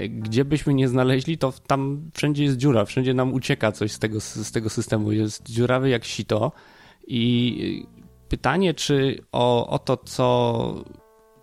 gdzie 0.08 0.44
byśmy 0.44 0.74
nie 0.74 0.88
znaleźli, 0.88 1.38
to 1.38 1.52
tam 1.66 2.10
wszędzie 2.14 2.44
jest 2.44 2.56
dziura, 2.56 2.84
wszędzie 2.84 3.14
nam 3.14 3.34
ucieka 3.34 3.72
coś 3.72 3.92
z 3.92 3.98
tego, 3.98 4.20
z 4.20 4.52
tego 4.52 4.70
systemu. 4.70 5.12
Jest 5.12 5.48
dziurawy 5.50 5.88
jak 5.88 6.04
sito. 6.04 6.52
I 7.06 7.86
pytanie, 8.28 8.74
czy 8.74 9.18
o, 9.32 9.66
o 9.68 9.78
to, 9.78 9.96
co, 9.96 10.84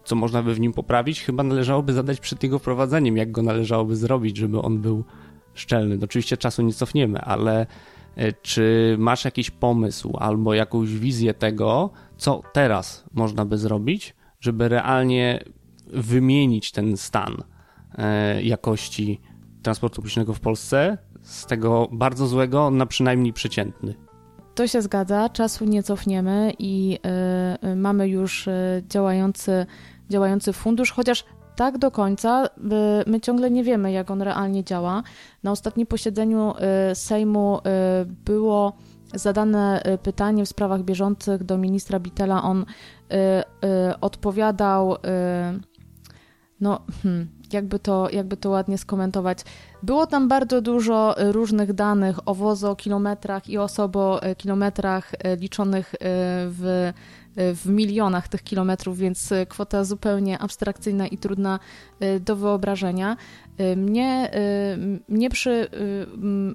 co 0.04 0.16
można 0.16 0.44
by 0.44 0.54
w 0.54 0.60
nim 0.60 0.74
poprawić, 0.74 1.22
chyba 1.22 1.44
należałoby 1.44 1.94
zadać 1.94 2.20
przed 2.20 2.44
jego 2.44 2.60
wprowadzeniem, 2.60 3.18
jak 3.18 3.32
go 3.32 3.42
należałoby 3.42 3.96
zrobić, 3.96 4.38
żeby 4.38 4.62
on 4.62 4.82
był 4.82 5.04
szczelny. 5.54 5.98
No, 5.98 6.04
oczywiście 6.04 6.38
czasu 6.38 6.62
nie 6.62 6.74
cofniemy, 6.74 7.22
ale 7.22 7.62
e, 7.62 7.68
czy 8.42 8.96
masz 9.00 9.26
jakiś 9.26 9.52
pomysł 9.52 10.18
albo 10.20 10.54
jakąś 10.54 10.90
wizję 10.90 11.34
tego, 11.34 11.90
co 12.18 12.42
teraz 12.54 13.06
można 13.14 13.46
by 13.46 13.58
zrobić, 13.58 14.16
żeby 14.40 14.70
realnie 14.70 15.44
wymienić 15.88 16.72
ten 16.72 16.98
stan 16.98 17.44
e, 17.98 18.44
jakości 18.44 19.22
transportu 19.62 19.96
publicznego 19.96 20.34
w 20.34 20.40
Polsce 20.40 20.98
z 21.22 21.46
tego 21.46 21.88
bardzo 21.92 22.28
złego 22.28 22.72
na 22.72 22.86
przynajmniej 22.86 23.34
przeciętny? 23.34 23.94
To 24.56 24.68
się 24.68 24.82
zgadza, 24.82 25.30
czasu 25.30 25.66
nie 25.66 25.84
cofniemy 25.84 26.54
i 26.60 27.00
y, 27.64 27.76
mamy 27.76 28.08
już 28.08 28.50
działający, 28.90 29.66
działający 30.10 30.54
fundusz, 30.54 30.92
chociaż 30.92 31.26
tak 31.60 31.78
do 31.78 31.92
końca 31.92 32.46
y, 32.46 32.50
my 33.10 33.20
ciągle 33.20 33.52
nie 33.52 33.64
wiemy, 33.64 33.92
jak 33.92 34.12
on 34.12 34.22
realnie 34.22 34.64
działa. 34.64 35.04
Na 35.44 35.52
ostatnim 35.52 35.88
posiedzeniu 35.88 36.54
Sejmu 36.94 37.60
było 38.26 38.74
zadane 39.14 39.82
pytanie 40.04 40.46
w 40.46 40.50
sprawach 40.50 40.84
bieżących 40.84 41.44
do 41.44 41.58
ministra 41.58 42.00
Bitela. 42.00 42.44
On 42.44 42.66
odpowiadał, 44.02 44.96
no, 46.62 46.80
hmm, 47.04 47.30
jakby 47.54 47.80
to, 47.80 48.10
jakby 48.10 48.38
to 48.38 48.50
ładnie 48.50 48.78
skomentować. 48.78 49.40
Było 49.84 50.08
tam 50.08 50.28
bardzo 50.28 50.62
dużo 50.62 51.16
różnych 51.18 51.74
danych 51.74 52.28
o 52.28 52.36
wozokilometrach 52.36 53.50
i 53.50 53.58
osobokilometrach 53.58 55.12
e, 55.14 55.36
liczonych 55.36 55.96
w 56.02 56.92
w 57.40 57.66
milionach 57.66 58.28
tych 58.28 58.44
kilometrów, 58.44 58.98
więc 58.98 59.34
kwota 59.50 59.84
zupełnie 59.84 60.40
abstrakcyjna 60.40 61.08
i 61.08 61.18
trudna 61.18 61.60
e, 62.00 62.20
do 62.20 62.36
wyobrażenia. 62.36 63.18
Mnie, 63.78 64.32
mnie 65.10 65.30
przy, 65.30 65.68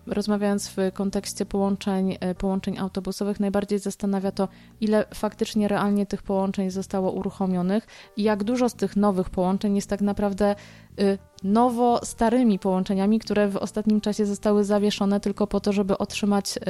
rozmawiając 0.07 0.69
w 0.69 0.77
kontekście 0.93 1.47
połączeń, 1.47 2.17
połączeń 2.39 2.79
autobusowych, 2.79 3.41
najbardziej 3.41 3.79
zastanawia 3.79 4.33
to, 4.33 4.49
ile 4.81 5.05
faktycznie 5.15 5.69
realnie 5.69 6.07
tych 6.07 6.23
połączeń 6.23 6.71
zostało 6.71 7.13
uruchomionych 7.13 7.87
i 8.17 8.23
jak 8.23 8.45
dużo 8.45 8.69
z 8.69 8.75
tych 8.75 8.97
nowych 8.97 9.31
połączeń 9.31 9.77
jest 9.77 9.91
tak 9.91 10.01
naprawdę 10.01 10.55
Y, 11.01 11.19
nowo 11.43 12.01
starymi 12.05 12.59
połączeniami, 12.59 13.19
które 13.19 13.49
w 13.49 13.57
ostatnim 13.57 14.01
czasie 14.01 14.27
zostały 14.27 14.65
zawieszone 14.65 15.21
tylko 15.21 15.47
po 15.47 15.61
to, 15.61 15.73
żeby 15.73 15.99
otrzymać 15.99 16.57
y, 16.57 16.61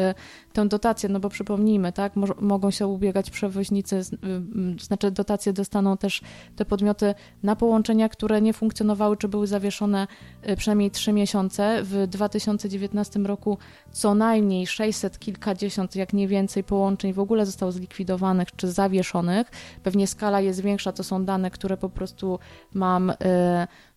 tę 0.53 0.69
dotację, 0.69 1.09
no 1.09 1.21
bo 1.21 1.29
przypomnijmy, 1.29 1.93
tak, 1.93 2.13
mogą 2.41 2.71
się 2.71 2.87
ubiegać 2.87 3.31
przewoźnicy, 3.31 3.97
y, 3.97 4.03
znaczy 4.85 5.11
dotacje 5.11 5.53
dostaną 5.53 5.97
też 5.97 6.21
te 6.57 6.65
podmioty 6.65 7.15
na 7.43 7.57
połączenia, 7.57 8.09
które 8.09 8.41
nie 8.41 8.53
funkcjonowały, 8.53 9.17
czy 9.17 9.29
były 9.29 9.47
zawieszone 9.47 10.07
przynajmniej 10.57 10.91
trzy 10.91 11.13
miesiące. 11.13 11.83
W 11.83 12.07
2019 12.07 13.21
roku 13.21 13.59
co 13.93 14.15
najmniej 14.15 14.67
600 14.67 15.19
kilkadziesiąt, 15.19 15.97
jak 15.97 16.13
nie 16.13 16.29
więcej 16.29 16.65
połączeń 16.65 17.13
w 17.13 17.19
ogóle 17.19 17.47
zostało 17.47 17.73
zlikwidowanych 17.73 18.57
czy 18.57 18.73
zawieszonych. 18.73 19.51
Pewnie 19.83 20.07
skala 20.07 20.41
jest 20.41 20.61
większa, 20.61 20.93
to 20.93 21.05
są 21.05 21.25
dane, 21.25 21.51
które 21.51 21.77
po 21.77 21.89
prostu 21.89 22.39
mam 22.75 23.13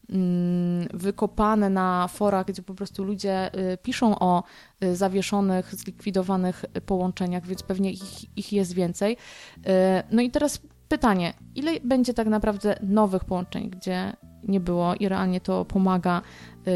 Mm, 0.09 0.87
wykopane 0.93 1.69
na 1.69 2.07
forach, 2.07 2.45
gdzie 2.45 2.61
po 2.61 2.73
prostu 2.73 3.03
ludzie 3.03 3.55
y, 3.73 3.77
piszą 3.77 4.19
o 4.19 4.43
y, 4.83 4.95
zawieszonych, 4.95 5.75
zlikwidowanych 5.75 6.65
połączeniach, 6.85 7.45
więc 7.45 7.63
pewnie 7.63 7.91
ich, 7.91 8.37
ich 8.37 8.53
jest 8.53 8.73
więcej. 8.73 9.17
Y, 9.57 9.61
no 10.11 10.21
i 10.21 10.31
teraz 10.31 10.61
pytanie, 10.87 11.33
ile 11.55 11.71
będzie 11.83 12.13
tak 12.13 12.27
naprawdę 12.27 12.79
nowych 12.83 13.25
połączeń, 13.25 13.69
gdzie 13.69 14.13
nie 14.43 14.59
było 14.59 14.95
i 14.95 15.09
realnie 15.09 15.41
to 15.41 15.65
pomaga 15.65 16.21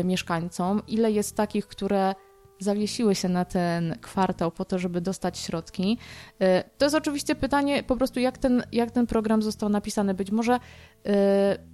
mieszkańcom? 0.04 0.82
Ile 0.88 1.12
jest 1.12 1.36
takich, 1.36 1.68
które 1.68 2.16
zawiesiły 2.64 3.16
się 3.16 3.30
na 3.30 3.46
ten 3.46 3.96
kwartał 4.02 4.52
po 4.52 4.66
to, 4.66 4.80
żeby 4.80 5.02
dostać 5.02 5.38
środki. 5.38 5.98
Y, 6.42 6.64
to 6.78 6.86
jest 6.86 6.96
oczywiście 6.96 7.36
pytanie 7.36 7.84
po 7.84 7.96
prostu, 7.96 8.20
jak 8.20 8.38
ten, 8.38 8.64
jak 8.72 8.92
ten 8.92 9.08
program 9.08 9.42
został 9.42 9.70
napisany. 9.70 10.14
Być 10.14 10.32
może, 10.32 10.56
y, 10.56 10.60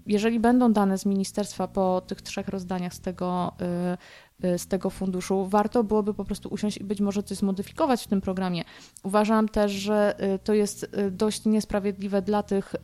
jeżeli 0.05 0.39
będą 0.39 0.73
dane 0.73 0.97
z 0.97 1.05
ministerstwa 1.05 1.67
po 1.67 2.01
tych 2.07 2.21
trzech 2.21 2.47
rozdaniach 2.47 2.93
z 2.93 2.99
tego 2.99 3.53
y, 3.61 3.97
Y, 4.26 4.26
z 4.57 4.67
tego 4.67 4.89
funduszu. 4.89 5.45
Warto 5.45 5.83
byłoby 5.83 6.13
po 6.13 6.25
prostu 6.25 6.49
usiąść 6.49 6.77
i 6.77 6.83
być 6.83 7.01
może 7.01 7.23
coś 7.23 7.37
zmodyfikować 7.37 8.03
w 8.03 8.07
tym 8.07 8.21
programie. 8.21 8.63
Uważam 9.03 9.49
też, 9.49 9.71
że 9.71 10.23
y, 10.35 10.39
to 10.39 10.53
jest 10.53 10.83
y, 10.83 11.11
dość 11.11 11.45
niesprawiedliwe 11.45 12.21
dla 12.21 12.43
tych, 12.43 12.75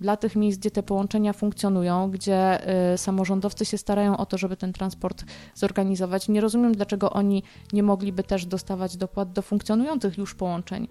dla 0.00 0.16
tych 0.16 0.36
miejsc, 0.36 0.58
gdzie 0.58 0.70
te 0.70 0.82
połączenia 0.82 1.32
funkcjonują, 1.32 2.10
gdzie 2.10 2.58
samorządowcy 2.96 3.64
się 3.64 3.78
starają 3.78 4.16
o 4.16 4.26
to, 4.26 4.38
żeby 4.38 4.56
ten 4.56 4.72
transport 4.72 5.24
zorganizować. 5.54 6.28
Nie 6.28 6.40
rozumiem, 6.40 6.74
dlaczego 6.74 7.10
oni 7.10 7.42
nie 7.72 7.82
mogliby 7.82 8.22
też 8.22 8.46
dostawać 8.46 8.96
dopłat 8.96 9.32
do 9.32 9.42
funkcjonujących 9.42 10.18
już 10.18 10.34
połączeń. 10.34 10.88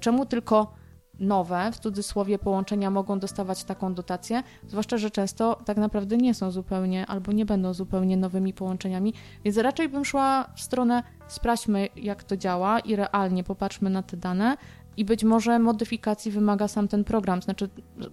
Czemu 0.00 0.26
tylko 0.26 0.74
nowe, 1.20 1.72
w 1.72 1.78
cudzysłowie, 1.78 2.38
połączenia 2.38 2.90
mogą 2.90 3.18
dostawać 3.18 3.64
taką 3.64 3.94
dotację, 3.94 4.42
zwłaszcza, 4.68 4.98
że 4.98 5.10
często 5.10 5.58
tak 5.64 5.76
naprawdę 5.76 6.16
nie 6.16 6.34
są 6.34 6.50
zupełnie 6.50 7.06
albo 7.06 7.32
nie 7.32 7.46
będą 7.46 7.74
zupełnie 7.74 8.16
nowymi 8.16 8.52
połączeniami, 8.52 9.14
więc 9.44 9.56
raczej 9.56 9.88
bym 9.88 10.04
szła 10.04 10.48
w 10.54 10.60
stronę 10.60 11.02
sprawdźmy, 11.28 11.88
jak 11.96 12.24
to 12.24 12.36
działa 12.36 12.80
i 12.80 12.96
realnie 12.96 13.44
popatrzmy 13.44 13.90
na 13.90 14.02
te 14.02 14.16
dane. 14.16 14.56
I 14.96 15.04
być 15.04 15.24
może 15.24 15.58
modyfikacji 15.58 16.32
wymaga 16.32 16.68
sam 16.68 16.88
ten 16.88 17.04
program. 17.04 17.42
Znaczy, 17.42 17.68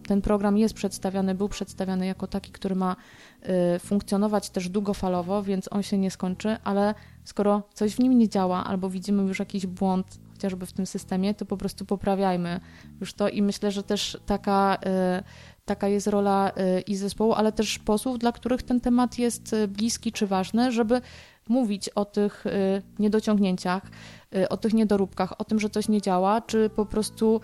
ten 0.07 0.21
program 0.21 0.57
jest 0.57 0.73
przedstawiany, 0.73 1.35
był 1.35 1.49
przedstawiany 1.49 2.05
jako 2.05 2.27
taki, 2.27 2.51
który 2.51 2.75
ma 2.75 2.95
y, 3.75 3.79
funkcjonować 3.79 4.49
też 4.49 4.69
długofalowo, 4.69 5.43
więc 5.43 5.69
on 5.71 5.83
się 5.83 5.97
nie 5.97 6.11
skończy, 6.11 6.57
ale 6.63 6.93
skoro 7.23 7.63
coś 7.73 7.95
w 7.95 7.99
nim 7.99 8.17
nie 8.17 8.29
działa, 8.29 8.63
albo 8.63 8.89
widzimy 8.89 9.23
już 9.23 9.39
jakiś 9.39 9.67
błąd 9.67 10.19
chociażby 10.43 10.65
w 10.65 10.73
tym 10.73 10.85
systemie, 10.85 11.33
to 11.33 11.45
po 11.45 11.57
prostu 11.57 11.85
poprawiajmy 11.85 12.59
już 13.01 13.13
to 13.13 13.29
i 13.29 13.41
myślę, 13.41 13.71
że 13.71 13.83
też 13.83 14.17
taka, 14.25 14.77
y, 15.19 15.23
taka 15.65 15.87
jest 15.87 16.07
rola 16.07 16.51
y, 16.77 16.81
i 16.81 16.95
zespołu, 16.95 17.33
ale 17.33 17.51
też 17.51 17.79
posłów, 17.79 18.19
dla 18.19 18.31
których 18.31 18.63
ten 18.63 18.81
temat 18.81 19.19
jest 19.19 19.53
y, 19.53 19.67
bliski 19.67 20.11
czy 20.11 20.27
ważny, 20.27 20.71
żeby 20.71 21.01
mówić 21.49 21.89
o 21.89 22.05
tych 22.05 22.45
niedociągnięciach, 22.99 23.83
o 24.49 24.57
tych 24.57 24.73
niedoróbkach, 24.73 25.41
o 25.41 25.43
tym, 25.43 25.59
że 25.59 25.69
coś 25.69 25.89
nie 25.89 26.01
działa, 26.01 26.41
czy 26.41 26.69
po 26.69 26.85
prostu 26.85 27.41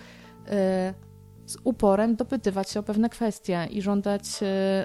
z 1.45 1.57
uporem 1.63 2.15
dopytywać 2.15 2.69
się 2.69 2.79
o 2.79 2.83
pewne 2.83 3.09
kwestie 3.09 3.67
i 3.71 3.81
żądać 3.81 4.23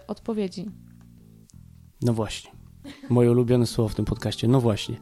odpowiedzi. 0.07 0.71
No 2.03 2.13
właśnie. 2.13 2.51
Moje 3.11 3.31
ulubione 3.31 3.67
słowo 3.67 3.89
w 3.89 3.95
tym 3.95 4.05
podcaście. 4.05 4.49
No 4.49 4.61
właśnie. 4.61 4.97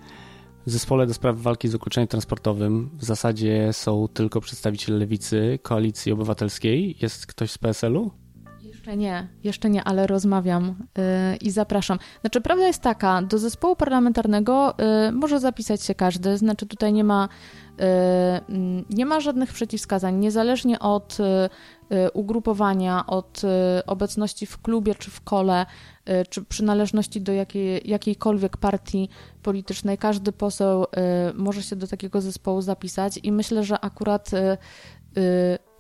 W 0.66 0.70
zespole 0.70 1.06
do 1.06 1.14
spraw 1.14 1.36
walki 1.36 1.68
z 1.68 1.72
wykluczeniem 1.72 2.08
transportowym 2.08 2.90
w 2.98 3.04
zasadzie 3.04 3.72
są 3.72 4.08
tylko 4.08 4.40
przedstawiciele 4.40 4.98
lewicy, 4.98 5.58
koalicji 5.62 6.12
obywatelskiej. 6.12 6.96
Jest 7.02 7.26
ktoś 7.26 7.50
z 7.50 7.58
PSL-u? 7.58 8.21
Jeszcze 8.82 8.96
nie, 8.96 9.28
jeszcze 9.44 9.70
nie, 9.70 9.84
ale 9.84 10.06
rozmawiam 10.06 10.74
yy, 10.96 11.36
i 11.36 11.50
zapraszam. 11.50 11.98
Znaczy, 12.20 12.40
prawda 12.40 12.66
jest 12.66 12.82
taka, 12.82 13.22
do 13.22 13.38
zespołu 13.38 13.76
parlamentarnego 13.76 14.74
yy, 14.78 15.12
może 15.12 15.40
zapisać 15.40 15.82
się 15.82 15.94
każdy, 15.94 16.38
znaczy 16.38 16.66
tutaj 16.66 16.92
nie 16.92 17.04
ma, 17.04 17.28
yy, 17.78 17.84
nie 18.90 19.06
ma 19.06 19.20
żadnych 19.20 19.52
przeciwwskazań, 19.52 20.16
niezależnie 20.16 20.78
od 20.78 21.18
y, 21.20 21.22
y, 21.96 22.10
ugrupowania, 22.10 23.06
od 23.06 23.42
y, 23.44 23.86
obecności 23.86 24.46
w 24.46 24.62
klubie 24.62 24.94
czy 24.94 25.10
w 25.10 25.20
kole, 25.20 25.66
czy 26.30 26.44
przynależności 26.44 27.20
do 27.20 27.32
jakiej, 27.32 27.90
jakiejkolwiek 27.90 28.56
partii 28.56 29.08
politycznej, 29.42 29.98
każdy 29.98 30.32
poseł 30.32 30.86
może 31.34 31.62
się 31.62 31.76
do 31.76 31.86
takiego 31.86 32.20
zespołu 32.20 32.62
zapisać 32.62 33.20
i 33.22 33.32
myślę, 33.32 33.64
że 33.64 33.80
akurat 33.80 34.30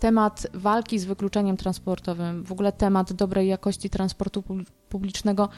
temat 0.02 0.46
walki 0.54 0.98
z 0.98 1.04
wykluczeniem 1.04 1.56
transportowym, 1.56 2.44
w 2.44 2.52
ogóle 2.52 2.72
temat 2.72 3.12
dobrej 3.12 3.48
jakości 3.48 3.90
transportu 3.90 4.44
publicznego 4.88 5.48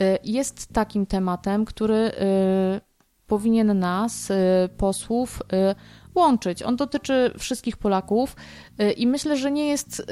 y, 0.00 0.18
jest 0.24 0.72
takim 0.72 1.06
tematem, 1.06 1.64
który 1.64 1.94
y, 1.94 2.10
powinien 3.26 3.78
nas, 3.78 4.30
y, 4.30 4.34
posłów, 4.76 5.42
łączyć. 6.14 6.62
On 6.62 6.76
dotyczy 6.76 7.32
wszystkich 7.38 7.76
Polaków 7.76 8.36
i 8.96 9.06
myślę, 9.06 9.36
że 9.36 9.50
nie 9.50 9.68
jest, 9.68 10.06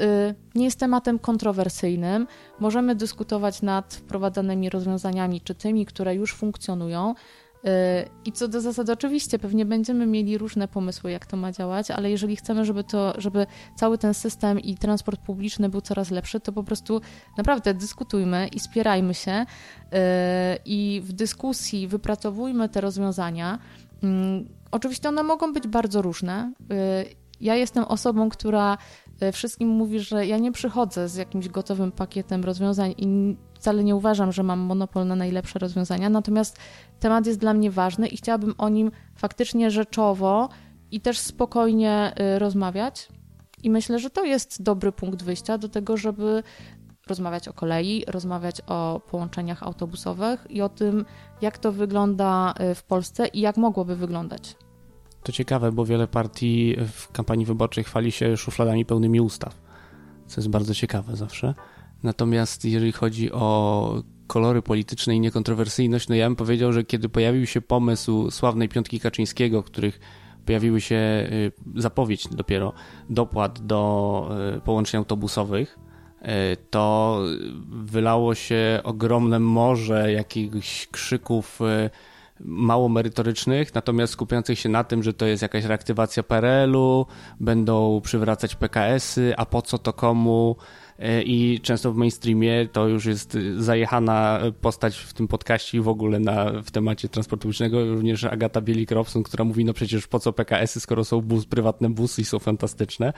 nie 0.55 0.65
jest 0.65 0.79
tematem 0.79 1.19
kontrowersyjnym. 1.19 2.27
Możemy 2.59 2.95
dyskutować 2.95 3.61
nad 3.61 3.93
wprowadzanymi 3.93 4.69
rozwiązaniami, 4.69 5.41
czy 5.41 5.55
tymi, 5.55 5.85
które 5.85 6.15
już 6.15 6.33
funkcjonują, 6.33 7.15
I 8.25 8.31
co 8.31 8.47
do 8.47 8.61
zasady, 8.61 8.91
oczywiście 8.91 9.39
pewnie 9.39 9.65
będziemy 9.65 10.05
mieli 10.05 10.37
różne 10.37 10.67
pomysły, 10.67 11.11
jak 11.11 11.25
to 11.25 11.37
ma 11.37 11.51
działać, 11.51 11.91
ale 11.91 12.11
jeżeli 12.11 12.35
chcemy, 12.35 12.65
żeby 12.65 12.83
to, 12.83 13.13
żeby 13.17 13.45
cały 13.75 13.97
ten 13.97 14.13
system 14.13 14.59
i 14.59 14.77
transport 14.77 15.21
publiczny 15.21 15.69
był 15.69 15.81
coraz 15.81 16.11
lepszy, 16.11 16.39
to 16.39 16.51
po 16.51 16.63
prostu 16.63 17.01
naprawdę 17.37 17.73
dyskutujmy 17.73 18.47
i 18.47 18.59
spierajmy 18.59 19.13
się 19.13 19.45
i 20.65 21.01
w 21.05 21.13
dyskusji 21.13 21.87
wypracowujmy 21.87 22.69
te 22.69 22.81
rozwiązania. 22.81 23.59
Mm, 24.03 24.45
oczywiście 24.71 25.09
one 25.09 25.23
mogą 25.23 25.53
być 25.53 25.67
bardzo 25.67 26.01
różne. 26.01 26.53
Ja 27.41 27.55
jestem 27.55 27.83
osobą, 27.83 28.29
która 28.29 28.77
wszystkim 29.33 29.69
mówi, 29.69 29.99
że 29.99 30.27
ja 30.27 30.37
nie 30.37 30.51
przychodzę 30.51 31.09
z 31.09 31.15
jakimś 31.15 31.49
gotowym 31.49 31.91
pakietem 31.91 32.43
rozwiązań 32.43 32.93
i 32.97 33.35
wcale 33.53 33.83
nie 33.83 33.95
uważam, 33.95 34.31
że 34.31 34.43
mam 34.43 34.59
monopol 34.59 35.07
na 35.07 35.15
najlepsze 35.15 35.59
rozwiązania, 35.59 36.09
natomiast 36.09 36.57
temat 36.99 37.27
jest 37.27 37.39
dla 37.39 37.53
mnie 37.53 37.71
ważny 37.71 38.07
i 38.07 38.17
chciałabym 38.17 38.55
o 38.57 38.69
nim 38.69 38.91
faktycznie 39.15 39.71
rzeczowo 39.71 40.49
i 40.91 41.01
też 41.01 41.19
spokojnie 41.19 42.13
e, 42.15 42.39
rozmawiać. 42.39 43.09
I 43.63 43.69
myślę, 43.69 43.99
że 43.99 44.09
to 44.09 44.23
jest 44.23 44.63
dobry 44.63 44.91
punkt 44.91 45.23
wyjścia 45.23 45.57
do 45.57 45.69
tego, 45.69 45.97
żeby 45.97 46.43
rozmawiać 47.07 47.47
o 47.47 47.53
kolei, 47.53 48.03
rozmawiać 48.07 48.61
o 48.67 49.01
połączeniach 49.11 49.63
autobusowych 49.63 50.47
i 50.49 50.61
o 50.61 50.69
tym, 50.69 51.05
jak 51.41 51.57
to 51.57 51.71
wygląda 51.71 52.53
e, 52.57 52.75
w 52.75 52.83
Polsce 52.83 53.27
i 53.27 53.39
jak 53.39 53.57
mogłoby 53.57 53.95
wyglądać. 53.95 54.55
To 55.23 55.31
ciekawe, 55.31 55.71
bo 55.71 55.85
wiele 55.85 56.07
partii 56.07 56.75
w 56.87 57.11
kampanii 57.11 57.45
wyborczej 57.45 57.83
chwali 57.83 58.11
się 58.11 58.37
szufladami 58.37 58.85
pełnymi 58.85 59.21
ustaw, 59.21 59.61
co 60.27 60.41
jest 60.41 60.49
bardzo 60.49 60.73
ciekawe 60.73 61.15
zawsze. 61.15 61.53
Natomiast 62.03 62.65
jeżeli 62.65 62.91
chodzi 62.91 63.31
o 63.31 64.03
kolory 64.27 64.61
polityczne 64.61 65.15
i 65.15 65.19
niekontrowersyjność, 65.19 66.07
no 66.09 66.15
ja 66.15 66.27
bym 66.27 66.35
powiedział, 66.35 66.73
że 66.73 66.83
kiedy 66.83 67.09
pojawił 67.09 67.45
się 67.45 67.61
pomysł 67.61 68.31
sławnej 68.31 68.69
piątki 68.69 68.99
Kaczyńskiego, 68.99 69.63
których 69.63 69.99
pojawiły 70.45 70.81
się 70.81 70.95
y, 70.95 71.51
zapowiedź 71.75 72.27
dopiero 72.27 72.73
dopłat 73.09 73.65
do 73.65 74.29
y, 74.57 74.61
połączeń 74.61 74.97
autobusowych, 74.97 75.79
y, 76.21 76.25
to 76.69 77.19
wylało 77.69 78.35
się 78.35 78.81
ogromne 78.83 79.39
morze 79.39 80.11
jakichś 80.11 80.87
krzyków 80.87 81.59
mało 82.41 82.89
merytorycznych, 82.89 83.75
natomiast 83.75 84.13
skupiających 84.13 84.59
się 84.59 84.69
na 84.69 84.83
tym, 84.83 85.03
że 85.03 85.13
to 85.13 85.25
jest 85.25 85.41
jakaś 85.41 85.63
reaktywacja 85.63 86.23
PRL-u, 86.23 87.05
będą 87.39 88.01
przywracać 88.01 88.55
PKS-y, 88.55 89.33
a 89.37 89.45
po 89.45 89.61
co 89.61 89.77
to 89.77 89.93
komu? 89.93 90.55
E, 90.99 91.23
I 91.23 91.59
często 91.59 91.91
w 91.91 91.95
mainstreamie 91.95 92.67
to 92.71 92.87
już 92.87 93.05
jest 93.05 93.37
zajechana 93.57 94.39
postać 94.61 94.97
w 94.97 95.13
tym 95.13 95.27
podcaście 95.27 95.77
i 95.77 95.81
w 95.81 95.87
ogóle 95.87 96.19
na, 96.19 96.61
w 96.63 96.71
temacie 96.71 97.09
transportu 97.09 97.41
publicznego, 97.41 97.85
również 97.85 98.23
Agata 98.23 98.61
Bielik-Robson, 98.61 99.23
która 99.23 99.43
mówi, 99.43 99.65
no 99.65 99.73
przecież 99.73 100.07
po 100.07 100.19
co 100.19 100.33
PKS-y, 100.33 100.79
skoro 100.79 101.05
są 101.05 101.21
bus, 101.21 101.45
prywatne 101.45 101.89
busy 101.89 102.21
i 102.21 102.25
są 102.25 102.39
fantastyczne. 102.39 103.13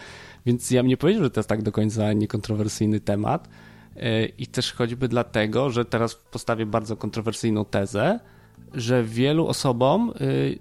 Więc 0.45 0.71
ja 0.71 0.81
bym 0.81 0.87
nie 0.87 0.97
powiedział, 0.97 1.23
że 1.23 1.29
to 1.29 1.39
jest 1.39 1.49
tak 1.49 1.61
do 1.61 1.71
końca 1.71 2.13
niekontrowersyjny 2.13 2.99
temat. 2.99 3.49
E, 3.95 4.25
I 4.25 4.47
też 4.47 4.73
choćby 4.73 5.07
dlatego, 5.07 5.69
że 5.69 5.85
teraz 5.85 6.15
postawię 6.15 6.65
bardzo 6.65 6.97
kontrowersyjną 6.97 7.65
tezę, 7.65 8.19
że 8.73 9.03
wielu 9.03 9.47
osobom, 9.47 10.13
y, 10.21 10.59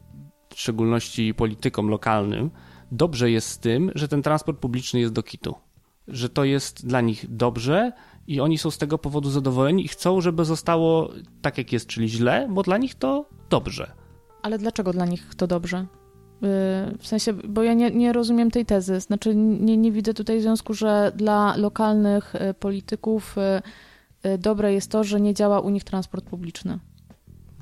w 0.55 0.61
szczególności 0.61 1.35
politykom 1.35 1.89
lokalnym, 1.89 2.51
dobrze 2.93 3.31
jest 3.31 3.49
z 3.49 3.59
tym, 3.59 3.91
że 3.95 4.09
ten 4.09 4.23
transport 4.23 4.59
publiczny 4.59 5.01
jest 5.01 5.13
do 5.13 5.23
kitu. 5.23 5.55
Że 6.09 6.29
to 6.29 6.45
jest 6.45 6.87
dla 6.87 7.01
nich 7.01 7.37
dobrze 7.37 7.93
i 8.27 8.41
oni 8.41 8.59
są 8.59 8.71
z 8.71 8.79
tego 8.79 8.99
powodu 8.99 9.31
zadowoleni 9.31 9.85
i 9.85 9.89
chcą, 9.89 10.21
żeby 10.21 10.45
zostało 10.45 11.11
tak, 11.43 11.59
jak 11.59 11.73
jest, 11.73 11.87
czyli 11.87 12.09
źle, 12.09 12.49
bo 12.51 12.63
dla 12.63 12.79
nich 12.79 12.95
to 12.95 13.25
dobrze. 13.51 13.93
Ale 14.43 14.59
dlaczego 14.59 14.93
dla 14.93 15.07
nich 15.07 15.35
to 15.35 15.47
dobrze? 15.47 15.79
Y, 15.79 15.87
w 16.99 17.07
sensie, 17.07 17.33
bo 17.33 17.63
ja 17.63 17.75
nie, 17.75 17.91
nie 17.91 18.13
rozumiem 18.13 18.51
tej 18.51 18.67
tezy. 18.67 19.01
Znaczy, 19.01 19.35
nie, 19.35 19.77
nie 19.77 19.93
widzę 19.93 20.15
tutaj 20.15 20.41
związku, 20.41 20.75
że 20.75 21.13
dla 21.17 21.57
lokalnych 21.57 22.35
y, 22.35 22.55
polityków 22.55 23.37
dobre 24.39 24.73
jest 24.73 24.91
to, 24.91 25.05
że 25.05 25.21
nie 25.21 25.35
działa 25.35 25.61
u 25.61 25.71
nich 25.71 25.85
transport 25.85 26.25
publiczny 26.25 26.79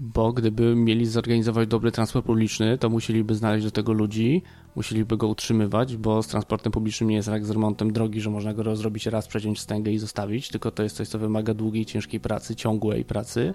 bo 0.01 0.33
gdyby 0.33 0.75
mieli 0.75 1.07
zorganizować 1.07 1.69
dobry 1.69 1.93
transport 1.93 2.27
publiczny, 2.27 2.79
to 2.79 2.89
musieliby 2.89 3.35
znaleźć 3.35 3.65
do 3.65 3.71
tego 3.71 3.93
ludzi, 3.93 4.43
musieliby 4.77 5.17
go 5.17 5.29
utrzymywać, 5.29 5.97
bo 5.97 6.23
z 6.23 6.27
transportem 6.27 6.73
publicznym 6.73 7.11
nie 7.11 7.17
jest 7.17 7.29
jak 7.29 7.47
z 7.47 7.51
remontem 7.51 7.93
drogi, 7.93 8.21
że 8.21 8.31
można 8.31 8.55
go 8.55 8.63
rozrobić 8.63 9.07
raz, 9.07 9.29
przeciąć 9.29 9.61
stęgę 9.61 9.91
i 9.91 9.99
zostawić, 9.99 10.49
tylko 10.49 10.71
to 10.71 10.83
jest 10.83 10.97
coś, 10.97 11.09
co 11.09 11.19
wymaga 11.19 11.55
długiej, 11.55 11.87
ciężkiej 11.87 12.21
pracy, 12.21 12.57
ciągłej 12.57 13.05
pracy. 13.05 13.55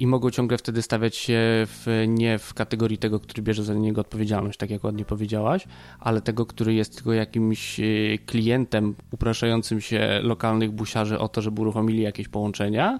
I 0.00 0.06
mogą 0.06 0.30
ciągle 0.30 0.58
wtedy 0.58 0.82
stawiać 0.82 1.16
się 1.16 1.38
w, 1.66 2.04
nie 2.08 2.38
w 2.38 2.54
kategorii 2.54 2.98
tego, 2.98 3.20
który 3.20 3.42
bierze 3.42 3.64
za 3.64 3.74
niego 3.74 4.00
odpowiedzialność, 4.00 4.58
tak 4.58 4.70
jak 4.70 4.84
ładnie 4.84 5.04
powiedziałaś, 5.04 5.64
ale 6.00 6.20
tego, 6.20 6.46
który 6.46 6.74
jest 6.74 6.94
tylko 6.94 7.12
jakimś 7.12 7.80
e, 7.80 7.84
klientem 8.26 8.94
upraszającym 9.10 9.80
się 9.80 10.20
lokalnych 10.22 10.70
busiarzy 10.70 11.18
o 11.18 11.28
to, 11.28 11.42
żeby 11.42 11.60
uruchomili 11.60 12.02
jakieś 12.02 12.28
połączenia, 12.28 12.98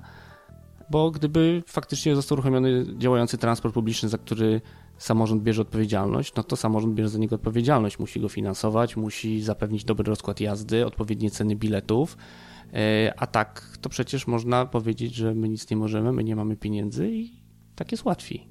bo 0.90 1.11
gdyby 1.11 1.62
faktycznie 1.66 2.16
został 2.16 2.37
uruchomiony 2.37 2.87
działający 2.98 3.38
transport 3.38 3.74
publiczny, 3.74 4.09
za 4.09 4.18
który 4.18 4.61
samorząd 4.98 5.42
bierze 5.42 5.62
odpowiedzialność, 5.62 6.35
no 6.35 6.42
to 6.42 6.57
samorząd 6.57 6.94
bierze 6.94 7.09
za 7.09 7.18
niego 7.18 7.35
odpowiedzialność. 7.37 7.98
Musi 7.98 8.20
go 8.20 8.29
finansować, 8.29 8.96
musi 8.96 9.42
zapewnić 9.42 9.85
dobry 9.85 10.05
rozkład 10.05 10.40
jazdy, 10.40 10.87
odpowiednie 10.87 11.31
ceny 11.31 11.57
biletów. 11.57 12.16
E, 12.72 13.12
a 13.16 13.27
tak, 13.27 13.79
to 13.81 13.88
przecież 13.88 14.27
można 14.27 14.66
powiedzieć, 14.66 15.14
że 15.14 15.35
my 15.35 15.48
nic 15.48 15.70
nie 15.70 15.77
możemy, 15.77 16.12
my 16.12 16.24
nie 16.24 16.37
mamy 16.37 16.57
pieniędzy 16.57 17.11
i 17.11 17.42
tak 17.74 17.92
jest 17.92 18.05
łatwiej. 18.05 18.48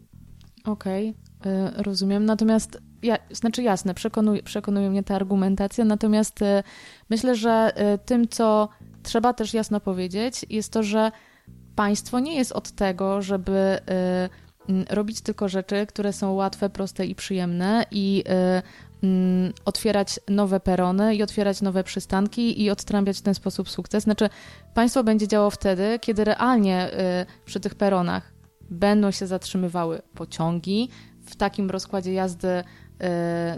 Okej, 0.66 1.14
okay, 1.40 1.84
rozumiem. 1.84 2.26
Natomiast, 2.26 2.82
ja, 3.04 3.18
znaczy 3.32 3.64
jasne, 3.64 3.94
przekonuje, 3.94 4.44
przekonuje 4.44 4.90
mnie 4.90 5.04
ta 5.04 5.16
argumentacja, 5.16 5.86
natomiast 5.86 6.42
e, 6.42 6.64
myślę, 7.10 7.36
że 7.36 7.72
e, 7.76 7.98
tym, 7.98 8.28
co 8.28 8.70
trzeba 9.04 9.34
też 9.34 9.54
jasno 9.54 9.80
powiedzieć, 9.80 10.46
jest 10.50 10.74
to, 10.74 10.84
że 10.84 11.12
państwo 11.78 12.20
nie 12.20 12.36
jest 12.36 12.52
od 12.52 12.72
tego, 12.72 13.22
żeby 13.22 13.80
y, 14.70 14.96
robić 14.96 15.22
tylko 15.22 15.50
rzeczy, 15.50 15.86
które 15.86 16.14
są 16.14 16.34
łatwe, 16.34 16.70
proste 16.70 17.06
i 17.06 17.16
przyjemne 17.16 17.86
i 17.92 18.24
y, 19.04 19.54
otwierać 19.66 20.20
nowe 20.30 20.60
perony 20.60 21.16
i 21.16 21.24
otwierać 21.24 21.62
nowe 21.62 21.84
przystanki 21.84 22.64
i 22.64 22.70
odtrąbiać 22.70 23.18
w 23.18 23.22
ten 23.22 23.34
sposób 23.34 23.70
sukces. 23.70 24.04
Znaczy, 24.04 24.30
państwo 24.74 25.04
będzie 25.04 25.28
działało 25.28 25.50
wtedy, 25.50 26.00
kiedy 26.02 26.24
realnie 26.24 26.90
y, 26.94 27.46
przy 27.46 27.60
tych 27.60 27.76
peronach 27.76 28.34
będą 28.70 29.12
się 29.12 29.28
zatrzymywały 29.28 30.02
pociągi 30.16 30.90
w 31.26 31.36
takim 31.36 31.70
rozkładzie 31.70 32.14
jazdy 32.14 32.64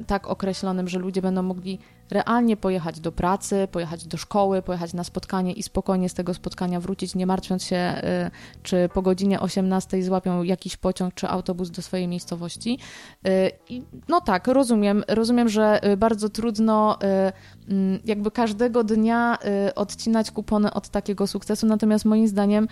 tak 0.07 0.27
określonym, 0.27 0.87
że 0.87 0.99
ludzie 0.99 1.21
będą 1.21 1.43
mogli 1.43 1.79
realnie 2.09 2.57
pojechać 2.57 2.99
do 2.99 3.11
pracy, 3.11 3.67
pojechać 3.71 4.07
do 4.07 4.17
szkoły, 4.17 4.61
pojechać 4.61 4.93
na 4.93 5.03
spotkanie 5.03 5.53
i 5.53 5.63
spokojnie 5.63 6.09
z 6.09 6.13
tego 6.13 6.33
spotkania 6.33 6.79
wrócić, 6.79 7.15
nie 7.15 7.25
martwiąc 7.25 7.63
się, 7.63 8.01
y, 8.27 8.61
czy 8.63 8.89
po 8.93 9.01
godzinie 9.01 9.39
18 9.39 10.03
złapią 10.03 10.43
jakiś 10.43 10.77
pociąg 10.77 11.13
czy 11.13 11.27
autobus 11.27 11.69
do 11.69 11.81
swojej 11.81 12.07
miejscowości. 12.07 12.79
Y, 13.27 13.51
I 13.69 13.83
no 14.07 14.21
tak, 14.21 14.47
rozumiem, 14.47 15.03
rozumiem, 15.07 15.49
że 15.49 15.81
bardzo 15.97 16.29
trudno 16.29 16.97
jakby 18.05 18.31
każdego 18.31 18.83
dnia 18.83 19.37
odcinać 19.75 20.31
kupony 20.31 20.73
od 20.73 20.89
takiego 20.89 21.27
sukcesu, 21.27 21.67
natomiast 21.67 22.05
moim 22.05 22.27
zdaniem 22.27 22.67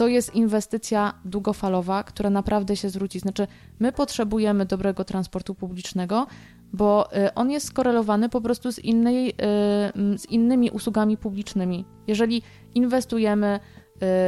to 0.00 0.08
jest 0.08 0.34
inwestycja 0.34 1.14
długofalowa, 1.24 2.02
która 2.02 2.30
naprawdę 2.30 2.76
się 2.76 2.90
zwróci. 2.90 3.18
Znaczy, 3.18 3.46
my 3.80 3.92
potrzebujemy 3.92 4.66
dobrego 4.66 5.04
transportu 5.04 5.54
publicznego, 5.54 6.26
bo 6.72 7.16
y, 7.16 7.34
on 7.34 7.50
jest 7.50 7.66
skorelowany 7.66 8.28
po 8.28 8.40
prostu 8.40 8.72
z, 8.72 8.78
innej, 8.78 9.30
y, 9.30 10.18
z 10.18 10.26
innymi 10.26 10.70
usługami 10.70 11.16
publicznymi. 11.16 11.84
Jeżeli 12.06 12.42
inwestujemy, 12.74 13.60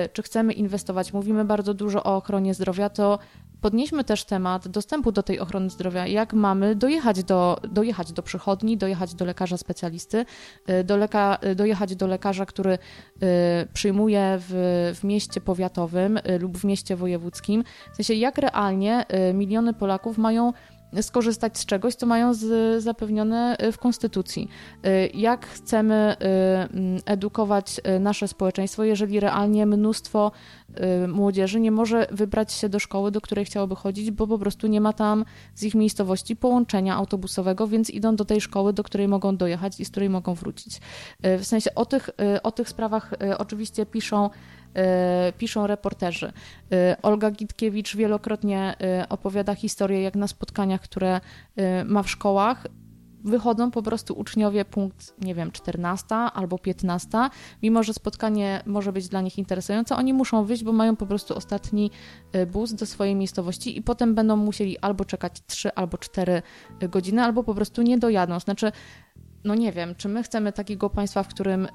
y, 0.04 0.08
czy 0.12 0.22
chcemy 0.22 0.52
inwestować, 0.52 1.12
mówimy 1.12 1.44
bardzo 1.44 1.74
dużo 1.74 2.04
o 2.04 2.16
ochronie 2.16 2.54
zdrowia, 2.54 2.88
to 2.88 3.18
podnieśmy 3.62 4.04
też 4.04 4.24
temat 4.24 4.68
dostępu 4.68 5.12
do 5.12 5.22
tej 5.22 5.40
ochrony 5.40 5.70
zdrowia, 5.70 6.06
jak 6.06 6.32
mamy 6.32 6.74
dojechać 6.74 7.24
do, 7.24 7.56
dojechać 7.70 8.12
do 8.12 8.22
przychodni, 8.22 8.76
dojechać 8.76 9.14
do 9.14 9.24
lekarza 9.24 9.56
specjalisty, 9.56 10.24
y, 10.70 10.84
do 10.84 10.96
leka, 10.96 11.38
y, 11.46 11.54
dojechać 11.54 11.96
do 11.96 12.06
lekarza, 12.06 12.46
który 12.46 12.72
y, 12.72 12.78
przyjmuje 13.72 14.38
w, 14.38 14.52
w 15.00 15.04
mieście 15.04 15.40
powiatowym 15.40 16.18
lub 16.40 16.58
w 16.58 16.64
mieście 16.64 16.96
wojewódzkim. 16.96 17.64
W 17.92 17.96
sensie, 17.96 18.14
jak 18.14 18.38
realnie 18.38 19.04
miliony 19.34 19.74
Polaków 19.74 20.18
mają 20.18 20.52
skorzystać 21.00 21.58
z 21.58 21.66
czegoś, 21.66 21.94
co 21.94 22.06
mają 22.06 22.34
z, 22.34 22.82
zapewnione 22.82 23.56
y, 23.62 23.72
w 23.72 23.78
Konstytucji. 23.78 24.48
Y, 24.86 25.10
jak 25.14 25.46
chcemy 25.46 26.16
y, 26.20 26.26
mm, 26.26 27.00
edukować 27.06 27.80
nasze 28.00 28.28
społeczeństwo, 28.28 28.84
jeżeli 28.84 29.20
realnie 29.20 29.66
mnóstwo 29.66 30.32
młodzieży 31.08 31.60
nie 31.60 31.70
może 31.70 32.06
wybrać 32.10 32.52
się 32.52 32.68
do 32.68 32.78
szkoły, 32.78 33.10
do 33.10 33.20
której 33.20 33.44
chciałoby 33.44 33.76
chodzić, 33.76 34.10
bo 34.10 34.26
po 34.26 34.38
prostu 34.38 34.66
nie 34.66 34.80
ma 34.80 34.92
tam 34.92 35.24
z 35.54 35.62
ich 35.62 35.74
miejscowości 35.74 36.36
połączenia 36.36 36.94
autobusowego, 36.94 37.68
więc 37.68 37.90
idą 37.90 38.16
do 38.16 38.24
tej 38.24 38.40
szkoły, 38.40 38.72
do 38.72 38.82
której 38.82 39.08
mogą 39.08 39.36
dojechać 39.36 39.80
i 39.80 39.84
z 39.84 39.90
której 39.90 40.10
mogą 40.10 40.34
wrócić. 40.34 40.80
W 41.22 41.44
sensie 41.44 41.74
o 41.74 41.86
tych, 41.86 42.10
o 42.42 42.52
tych 42.52 42.68
sprawach 42.68 43.14
oczywiście 43.38 43.86
piszą 43.86 44.30
piszą 45.38 45.66
reporterzy. 45.66 46.32
Olga 47.02 47.30
Gitkiewicz 47.30 47.96
wielokrotnie 47.96 48.76
opowiada 49.08 49.54
historię, 49.54 50.02
jak 50.02 50.14
na 50.14 50.26
spotkaniach, 50.26 50.80
które 50.80 51.20
ma 51.84 52.02
w 52.02 52.10
szkołach, 52.10 52.66
wychodzą 53.24 53.70
po 53.70 53.82
prostu 53.82 54.14
uczniowie 54.14 54.64
punkt, 54.64 55.14
nie 55.20 55.34
wiem, 55.34 55.52
14 55.52 56.14
albo 56.14 56.58
15, 56.58 57.08
mimo 57.62 57.82
że 57.82 57.94
spotkanie 57.94 58.62
może 58.66 58.92
być 58.92 59.08
dla 59.08 59.20
nich 59.20 59.38
interesujące, 59.38 59.96
oni 59.96 60.12
muszą 60.12 60.44
wyjść, 60.44 60.64
bo 60.64 60.72
mają 60.72 60.96
po 60.96 61.06
prostu 61.06 61.36
ostatni 61.36 61.90
y, 62.34 62.46
bus 62.46 62.72
do 62.72 62.86
swojej 62.86 63.14
miejscowości 63.14 63.78
i 63.78 63.82
potem 63.82 64.14
będą 64.14 64.36
musieli 64.36 64.78
albo 64.78 65.04
czekać 65.04 65.32
3 65.46 65.74
albo 65.74 65.98
4 65.98 66.42
y, 66.82 66.88
godziny, 66.88 67.22
albo 67.22 67.44
po 67.44 67.54
prostu 67.54 67.82
nie 67.82 67.98
dojadą. 67.98 68.40
Znaczy, 68.40 68.72
no 69.44 69.54
nie 69.54 69.72
wiem, 69.72 69.94
czy 69.94 70.08
my 70.08 70.22
chcemy 70.22 70.52
takiego 70.52 70.90
państwa, 70.90 71.22
w 71.22 71.28
którym 71.28 71.64
y, 71.64 71.68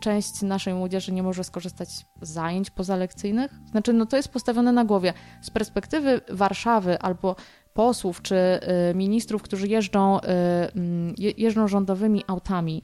część 0.00 0.42
naszej 0.42 0.74
młodzieży 0.74 1.12
nie 1.12 1.22
może 1.22 1.44
skorzystać 1.44 1.88
z 1.88 2.06
zajęć 2.20 2.70
pozalekcyjnych? 2.70 3.52
Znaczy, 3.70 3.92
no 3.92 4.06
to 4.06 4.16
jest 4.16 4.28
postawione 4.28 4.72
na 4.72 4.84
głowie. 4.84 5.12
Z 5.42 5.50
perspektywy 5.50 6.20
Warszawy 6.30 6.98
albo 6.98 7.36
posłów 7.74 8.22
czy 8.22 8.34
y, 8.90 8.94
ministrów, 8.94 9.42
którzy 9.42 9.68
jeżdżą, 9.68 10.20
y, 10.20 10.22
mm, 10.76 11.14
jeżdżą 11.18 11.68
rządowymi 11.68 12.24
autami 12.26 12.82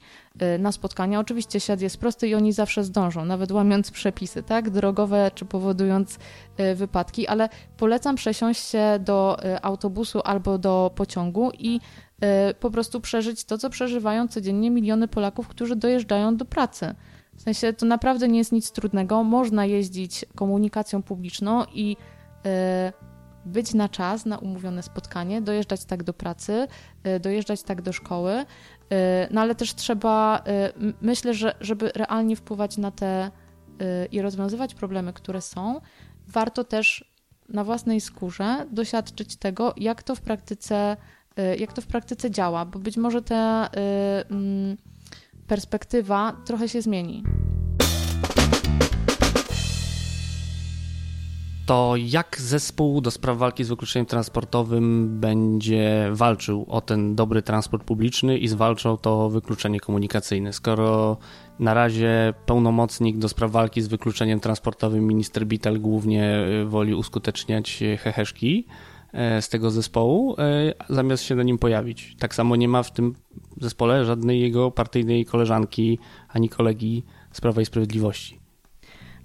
y, 0.55 0.59
na 0.59 0.71
spotkania. 0.71 1.19
Oczywiście 1.19 1.59
siad 1.59 1.81
jest 1.81 1.97
prosty 1.97 2.27
i 2.27 2.35
oni 2.35 2.53
zawsze 2.53 2.83
zdążą, 2.83 3.25
nawet 3.25 3.51
łamiąc 3.51 3.91
przepisy, 3.91 4.43
tak, 4.43 4.69
drogowe 4.69 5.31
czy 5.35 5.45
powodując 5.45 6.19
wypadki, 6.75 7.27
ale 7.27 7.49
polecam 7.77 8.15
przesiąść 8.15 8.69
się 8.69 8.99
do 8.99 9.37
autobusu 9.61 10.21
albo 10.23 10.57
do 10.57 10.91
pociągu 10.95 11.51
i 11.59 11.79
po 12.59 12.71
prostu 12.71 13.01
przeżyć 13.01 13.43
to, 13.43 13.57
co 13.57 13.69
przeżywają 13.69 14.27
codziennie 14.27 14.71
miliony 14.71 15.07
Polaków, 15.07 15.47
którzy 15.47 15.75
dojeżdżają 15.75 16.37
do 16.37 16.45
pracy. 16.45 16.95
W 17.35 17.41
sensie 17.41 17.73
to 17.73 17.85
naprawdę 17.85 18.27
nie 18.27 18.37
jest 18.37 18.51
nic 18.51 18.71
trudnego. 18.71 19.23
Można 19.23 19.65
jeździć 19.65 20.25
komunikacją 20.35 21.03
publiczną 21.03 21.63
i 21.73 21.97
być 23.45 23.73
na 23.73 23.89
czas 23.89 24.25
na 24.25 24.37
umówione 24.37 24.83
spotkanie, 24.83 25.41
dojeżdżać 25.41 25.85
tak 25.85 26.03
do 26.03 26.13
pracy, 26.13 26.67
y, 27.07 27.19
dojeżdżać 27.19 27.63
tak 27.63 27.81
do 27.81 27.93
szkoły, 27.93 28.33
y, 28.39 28.45
no 29.31 29.41
ale 29.41 29.55
też 29.55 29.75
trzeba, 29.75 30.43
y, 30.81 30.93
myślę, 31.01 31.33
że 31.33 31.55
żeby 31.61 31.91
realnie 31.95 32.35
wpływać 32.35 32.77
na 32.77 32.91
te 32.91 33.31
i 34.11 34.21
rozwiązywać 34.21 34.75
problemy, 34.75 35.13
które 35.13 35.41
są, 35.41 35.81
warto 36.27 36.63
też 36.63 37.11
na 37.49 37.63
własnej 37.63 38.01
skórze 38.01 38.65
doświadczyć 38.71 39.35
tego, 39.35 39.73
jak 39.77 40.03
to 40.03 40.15
w 40.15 40.21
praktyce, 40.21 40.97
jak 41.59 41.73
to 41.73 41.81
w 41.81 41.87
praktyce 41.87 42.31
działa, 42.31 42.65
bo 42.65 42.79
być 42.79 42.97
może 42.97 43.21
ta 43.21 43.69
mm, 44.29 44.77
perspektywa 45.47 46.37
trochę 46.45 46.69
się 46.69 46.81
zmieni. 46.81 47.23
To 51.71 51.93
jak 51.97 52.41
zespół 52.41 53.01
do 53.01 53.11
spraw 53.11 53.37
walki 53.37 53.63
z 53.63 53.69
wykluczeniem 53.69 54.05
transportowym 54.05 55.19
będzie 55.19 56.09
walczył 56.11 56.65
o 56.69 56.81
ten 56.81 57.15
dobry 57.15 57.41
transport 57.41 57.83
publiczny 57.83 58.37
i 58.37 58.47
zwalczał 58.47 58.97
to 58.97 59.29
wykluczenie 59.29 59.79
komunikacyjne? 59.79 60.53
Skoro 60.53 61.17
na 61.59 61.73
razie 61.73 62.33
pełnomocnik 62.45 63.17
do 63.17 63.29
spraw 63.29 63.51
walki 63.51 63.81
z 63.81 63.87
wykluczeniem 63.87 64.39
transportowym, 64.39 65.07
minister 65.07 65.45
Bitel, 65.45 65.81
głównie 65.81 66.45
y, 66.61 66.65
woli 66.65 66.93
uskuteczniać 66.93 67.83
heheszki 67.99 68.67
e, 69.13 69.41
z 69.41 69.49
tego 69.49 69.71
zespołu, 69.71 70.35
e, 70.39 70.73
zamiast 70.89 71.23
się 71.23 71.35
na 71.35 71.43
nim 71.43 71.57
pojawić. 71.57 72.15
Tak 72.19 72.35
samo 72.35 72.55
nie 72.55 72.67
ma 72.67 72.83
w 72.83 72.91
tym 72.91 73.15
zespole 73.61 74.05
żadnej 74.05 74.41
jego 74.41 74.71
partyjnej 74.71 75.25
koleżanki 75.25 75.99
ani 76.29 76.49
kolegi 76.49 77.03
z 77.31 77.41
Prawa 77.41 77.61
i 77.61 77.65
Sprawiedliwości. 77.65 78.40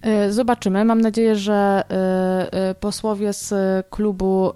E, 0.07 0.33
zobaczymy. 0.33 0.85
Mam 0.85 1.01
nadzieję, 1.01 1.37
że 1.37 1.83
e, 1.90 2.53
e, 2.53 2.75
posłowie 2.75 3.33
z 3.33 3.55
klubu 3.90 4.53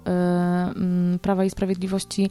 Prawa 1.21 1.45
i 1.45 1.49
Sprawiedliwości 1.49 2.29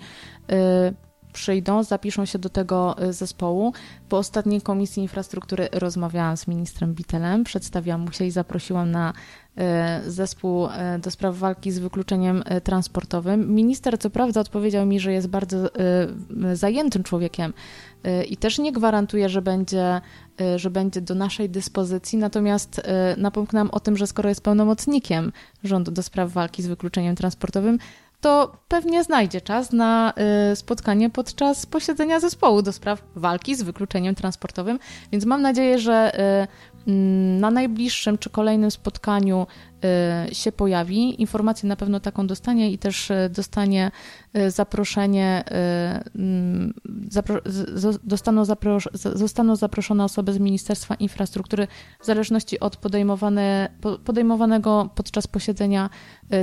przyjdą, 1.32 1.82
zapiszą 1.82 2.24
się 2.24 2.38
do 2.38 2.48
tego 2.48 2.96
zespołu. 3.10 3.72
Po 4.08 4.18
ostatniej 4.18 4.62
Komisji 4.62 5.02
Infrastruktury 5.02 5.68
rozmawiałam 5.72 6.36
z 6.36 6.48
ministrem 6.48 6.94
Bitelem, 6.94 7.44
przedstawiłam 7.44 8.00
mu 8.00 8.12
się 8.12 8.24
i 8.24 8.30
zaprosiłam 8.30 8.90
na 8.90 9.12
zespół 10.06 10.68
do 11.02 11.10
spraw 11.10 11.36
walki 11.36 11.72
z 11.72 11.78
wykluczeniem 11.78 12.42
transportowym. 12.64 13.54
Minister 13.54 13.98
co 13.98 14.10
prawda 14.10 14.40
odpowiedział 14.40 14.86
mi, 14.86 15.00
że 15.00 15.12
jest 15.12 15.26
bardzo 15.26 15.68
zajętym 16.52 17.02
człowiekiem 17.02 17.52
i 18.28 18.36
też 18.36 18.58
nie 18.58 18.72
gwarantuje, 18.72 19.28
że 19.28 19.42
będzie 19.42 20.00
Y, 20.40 20.58
że 20.58 20.70
będzie 20.70 21.00
do 21.00 21.14
naszej 21.14 21.50
dyspozycji, 21.50 22.18
natomiast 22.18 22.78
y, 22.78 22.82
napomknęłam 23.16 23.70
o 23.70 23.80
tym, 23.80 23.96
że 23.96 24.06
skoro 24.06 24.28
jest 24.28 24.40
pełnomocnikiem 24.40 25.32
rządu 25.64 25.90
do 25.90 26.02
spraw 26.02 26.32
walki 26.32 26.62
z 26.62 26.66
wykluczeniem 26.66 27.16
transportowym, 27.16 27.78
to 28.20 28.52
pewnie 28.68 29.04
znajdzie 29.04 29.40
czas 29.40 29.72
na 29.72 30.12
y, 30.52 30.56
spotkanie 30.56 31.10
podczas 31.10 31.66
posiedzenia 31.66 32.20
zespołu 32.20 32.62
do 32.62 32.72
spraw 32.72 33.02
walki 33.16 33.54
z 33.54 33.62
wykluczeniem 33.62 34.14
transportowym, 34.14 34.78
więc 35.12 35.24
mam 35.24 35.42
nadzieję, 35.42 35.78
że 35.78 36.12
mm, 36.86 37.40
na 37.40 37.50
najbliższym 37.50 38.18
czy 38.18 38.30
kolejnym 38.30 38.70
spotkaniu 38.70 39.46
Y, 39.46 39.69
się 40.32 40.52
pojawi. 40.52 41.20
Informację 41.20 41.68
na 41.68 41.76
pewno 41.76 42.00
taką 42.00 42.26
dostanie 42.26 42.72
i 42.72 42.78
też 42.78 43.10
y, 43.10 43.30
dostanie 43.34 43.90
y, 44.36 44.50
zaproszenie, 44.50 45.44
mm, 46.14 46.74
dostaną 48.04 48.44
zapros, 48.44 48.84
zostaną 48.94 49.56
zaproszone 49.56 50.04
osoby 50.04 50.32
z 50.32 50.38
Ministerstwa 50.38 50.94
Infrastruktury 50.94 51.68
w 52.00 52.06
zależności 52.06 52.60
od 52.60 52.76
podejmowane, 52.76 53.68
podejmowanego 54.04 54.90
podczas 54.94 55.26
posiedzenia 55.26 55.90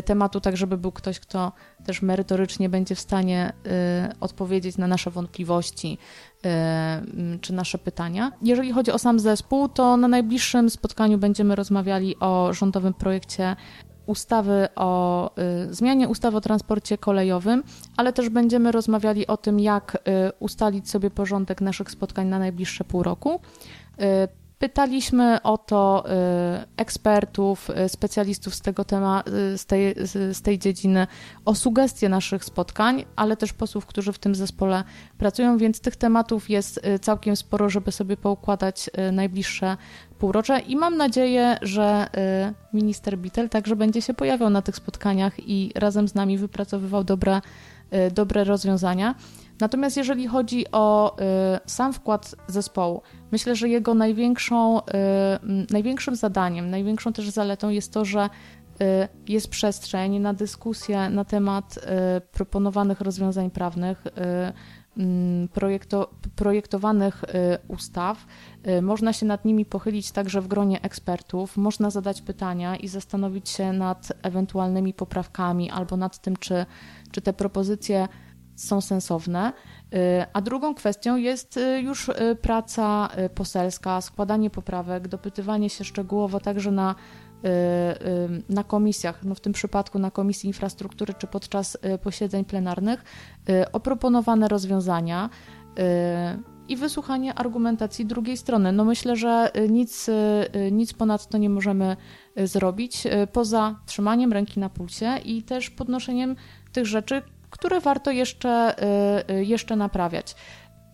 tematu, 0.05 0.41
tak 0.41 0.57
żeby 0.57 0.77
był 0.77 0.91
ktoś, 0.91 1.19
kto 1.19 1.51
też 1.85 2.01
merytorycznie 2.01 2.69
będzie 2.69 2.95
w 2.95 2.99
stanie 2.99 3.53
odpowiedzieć 4.19 4.77
na 4.77 4.87
nasze 4.87 5.11
wątpliwości 5.11 5.97
czy 7.41 7.53
nasze 7.53 7.77
pytania. 7.77 8.31
Jeżeli 8.41 8.71
chodzi 8.71 8.91
o 8.91 8.99
sam 8.99 9.19
zespół, 9.19 9.69
to 9.69 9.97
na 9.97 10.07
najbliższym 10.07 10.69
spotkaniu 10.69 11.17
będziemy 11.17 11.55
rozmawiali 11.55 12.19
o 12.19 12.53
rządowym 12.53 12.93
projekcie 12.93 13.26
projekcie 13.27 13.55
ustawy 14.05 14.67
o 14.75 15.31
y, 15.69 15.73
zmianie 15.73 16.07
ustawy 16.07 16.37
o 16.37 16.41
transporcie 16.41 16.97
kolejowym, 16.97 17.63
ale 17.97 18.13
też 18.13 18.29
będziemy 18.29 18.71
rozmawiali 18.71 19.27
o 19.27 19.37
tym, 19.37 19.59
jak 19.59 19.95
y, 19.95 20.31
ustalić 20.39 20.89
sobie 20.89 21.09
porządek 21.09 21.61
naszych 21.61 21.91
spotkań 21.91 22.27
na 22.27 22.39
najbliższe 22.39 22.83
pół 22.83 23.03
roku. 23.03 23.39
Y, 24.01 24.46
Pytaliśmy 24.59 25.41
o 25.43 25.57
to 25.57 26.03
y, 26.05 26.11
ekspertów, 26.77 27.69
y, 27.69 27.89
specjalistów 27.89 28.55
z 28.55 28.61
tego 28.61 28.85
tematu, 28.85 29.31
z 29.57 29.65
tej, 29.65 29.95
z 30.31 30.41
tej 30.41 30.59
dziedziny, 30.59 31.07
o 31.45 31.55
sugestie 31.55 32.09
naszych 32.09 32.45
spotkań, 32.45 33.05
ale 33.15 33.37
też 33.37 33.53
posłów, 33.53 33.85
którzy 33.85 34.13
w 34.13 34.19
tym 34.19 34.35
zespole 34.35 34.83
pracują, 35.17 35.57
więc 35.57 35.79
tych 35.79 35.95
tematów 35.95 36.49
jest 36.49 36.87
y, 36.87 36.99
całkiem 36.99 37.35
sporo, 37.35 37.69
żeby 37.69 37.91
sobie 37.91 38.17
poukładać 38.17 38.89
najbliższe 39.11 39.77
półrocze 40.19 40.59
i 40.59 40.75
mam 40.75 40.97
nadzieję, 40.97 41.57
że 41.61 42.09
minister 42.73 43.17
Bittel 43.17 43.49
także 43.49 43.75
będzie 43.75 44.01
się 44.01 44.13
pojawiał 44.13 44.49
na 44.49 44.61
tych 44.61 44.75
spotkaniach 44.75 45.33
i 45.39 45.71
razem 45.75 46.07
z 46.07 46.15
nami 46.15 46.37
wypracowywał 46.37 47.03
dobre, 47.03 47.41
dobre 48.11 48.43
rozwiązania. 48.43 49.15
Natomiast 49.59 49.97
jeżeli 49.97 50.27
chodzi 50.27 50.65
o 50.71 51.17
y, 51.17 51.23
sam 51.65 51.93
wkład 51.93 52.35
zespołu, 52.47 53.01
myślę, 53.31 53.55
że 53.55 53.69
jego 53.69 53.93
największą, 53.93 54.79
y, 54.79 54.83
największym 55.69 56.15
zadaniem, 56.15 56.69
największą 56.69 57.13
też 57.13 57.29
zaletą 57.29 57.69
jest 57.69 57.93
to, 57.93 58.05
że 58.05 58.29
y, 58.81 59.07
jest 59.27 59.49
przestrzeń 59.49 60.19
na 60.19 60.33
dyskusję 60.33 61.09
na 61.09 61.25
temat 61.25 61.79
proponowanych 62.31 63.01
rozwiązań 63.01 63.51
prawnych, 63.51 64.03
projekto, 65.53 66.09
projektowanych 66.35 67.23
ustaw. 67.67 68.25
Można 68.81 69.13
się 69.13 69.25
nad 69.25 69.45
nimi 69.45 69.65
pochylić 69.65 70.11
także 70.11 70.41
w 70.41 70.47
gronie 70.47 70.81
ekspertów, 70.81 71.57
można 71.57 71.89
zadać 71.89 72.21
pytania 72.21 72.75
i 72.75 72.87
zastanowić 72.87 73.49
się 73.49 73.73
nad 73.73 74.13
ewentualnymi 74.23 74.93
poprawkami 74.93 75.71
albo 75.71 75.97
nad 75.97 76.21
tym, 76.21 76.37
czy, 76.37 76.65
czy 77.11 77.21
te 77.21 77.33
propozycje 77.33 78.07
są 78.57 78.81
sensowne. 78.81 79.53
Y, 79.93 80.25
a 80.33 80.41
drugą 80.41 80.75
kwestią 80.75 81.15
jest 81.15 81.57
y, 81.57 81.81
już 81.81 82.09
y, 82.09 82.13
praca 82.41 83.09
poselska, 83.35 84.01
składanie 84.01 84.49
poprawek, 84.49 85.07
dopytywanie 85.07 85.69
się 85.69 85.83
szczegółowo 85.83 86.39
także 86.39 86.71
na, 86.71 86.95
na 88.49 88.63
komisjach, 88.63 89.23
no 89.23 89.35
w 89.35 89.39
tym 89.39 89.53
przypadku 89.53 89.99
na 89.99 90.11
Komisji 90.11 90.47
Infrastruktury 90.47 91.13
czy 91.13 91.27
podczas 91.27 91.77
posiedzeń 92.03 92.45
plenarnych, 92.45 93.03
o 93.73 93.79
proponowane 93.79 94.47
rozwiązania 94.47 95.29
i 96.67 96.75
wysłuchanie 96.75 97.33
argumentacji 97.33 98.05
drugiej 98.05 98.37
strony. 98.37 98.71
No 98.71 98.85
myślę, 98.85 99.15
że 99.15 99.51
nic, 99.69 100.09
nic 100.71 100.93
ponadto 100.93 101.37
nie 101.37 101.49
możemy 101.49 101.97
zrobić 102.35 103.03
poza 103.33 103.75
trzymaniem 103.85 104.33
ręki 104.33 104.59
na 104.59 104.69
pulsie 104.69 105.17
i 105.25 105.43
też 105.43 105.69
podnoszeniem 105.69 106.35
tych 106.71 106.85
rzeczy, 106.85 107.21
które 107.49 107.79
warto 107.79 108.11
jeszcze, 108.11 108.75
y, 109.29 109.33
y, 109.33 109.45
jeszcze 109.45 109.75
naprawiać. 109.75 110.35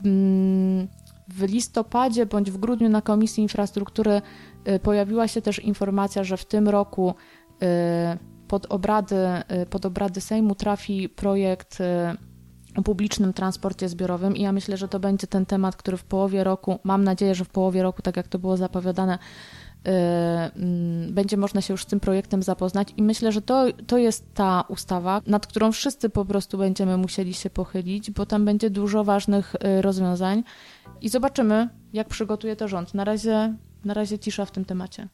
Mm, 0.05 0.87
w 1.27 1.43
listopadzie 1.43 2.25
bądź 2.25 2.51
w 2.51 2.57
grudniu 2.57 2.89
na 2.89 3.01
Komisji 3.01 3.43
Infrastruktury 3.43 4.21
pojawiła 4.81 5.27
się 5.27 5.41
też 5.41 5.59
informacja, 5.59 6.23
że 6.23 6.37
w 6.37 6.45
tym 6.45 6.69
roku 6.69 7.13
pod 8.47 8.65
obrady, 8.65 9.15
pod 9.69 9.85
obrady 9.85 10.21
Sejmu 10.21 10.55
trafi 10.55 11.09
projekt 11.09 11.79
o 12.75 12.81
publicznym 12.81 13.33
transporcie 13.33 13.89
zbiorowym 13.89 14.35
i 14.37 14.41
ja 14.41 14.51
myślę, 14.51 14.77
że 14.77 14.87
to 14.87 14.99
będzie 14.99 15.27
ten 15.27 15.45
temat, 15.45 15.75
który 15.75 15.97
w 15.97 16.03
połowie 16.03 16.43
roku, 16.43 16.79
mam 16.83 17.03
nadzieję, 17.03 17.35
że 17.35 17.45
w 17.45 17.49
połowie 17.49 17.83
roku, 17.83 18.01
tak 18.01 18.17
jak 18.17 18.27
to 18.27 18.39
było 18.39 18.57
zapowiadane, 18.57 19.19
będzie 21.09 21.37
można 21.37 21.61
się 21.61 21.73
już 21.73 21.83
z 21.83 21.85
tym 21.85 21.99
projektem 21.99 22.43
zapoznać 22.43 22.87
i 22.97 23.03
myślę, 23.03 23.31
że 23.31 23.41
to, 23.41 23.65
to 23.87 23.97
jest 23.97 24.33
ta 24.33 24.63
ustawa, 24.67 25.21
nad 25.27 25.47
którą 25.47 25.71
wszyscy 25.71 26.09
po 26.09 26.25
prostu 26.25 26.57
będziemy 26.57 26.97
musieli 26.97 27.33
się 27.33 27.49
pochylić, 27.49 28.11
bo 28.11 28.25
tam 28.25 28.45
będzie 28.45 28.69
dużo 28.69 29.03
ważnych 29.03 29.55
yy, 29.63 29.81
rozwiązań 29.81 30.43
i 31.01 31.09
zobaczymy, 31.09 31.69
jak 31.93 32.07
przygotuje 32.07 32.55
to 32.55 32.67
rząd. 32.67 32.93
Na 32.93 33.03
razie, 33.03 33.53
na 33.85 33.93
razie 33.93 34.19
cisza 34.19 34.45
w 34.45 34.51
tym 34.51 34.65
temacie. 34.65 35.07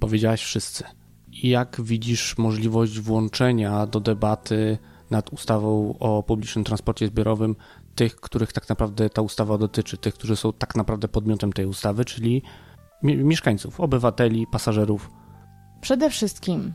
Powiedziałaś 0.00 0.42
wszyscy. 0.42 0.84
Jak 1.42 1.80
widzisz 1.82 2.38
możliwość 2.38 3.00
włączenia 3.00 3.86
do 3.86 4.00
debaty 4.00 4.78
nad 5.10 5.32
ustawą 5.32 5.94
o 5.98 6.22
publicznym 6.22 6.64
transporcie 6.64 7.06
zbiorowym 7.06 7.56
tych, 7.94 8.16
których 8.16 8.52
tak 8.52 8.68
naprawdę 8.68 9.10
ta 9.10 9.22
ustawa 9.22 9.58
dotyczy, 9.58 9.96
tych, 9.96 10.14
którzy 10.14 10.36
są 10.36 10.52
tak 10.52 10.74
naprawdę 10.74 11.08
podmiotem 11.08 11.52
tej 11.52 11.66
ustawy, 11.66 12.04
czyli 12.04 12.42
mieszkańców, 13.04 13.80
obywateli, 13.80 14.46
pasażerów. 14.46 15.10
Przede 15.80 16.10
wszystkim 16.10 16.72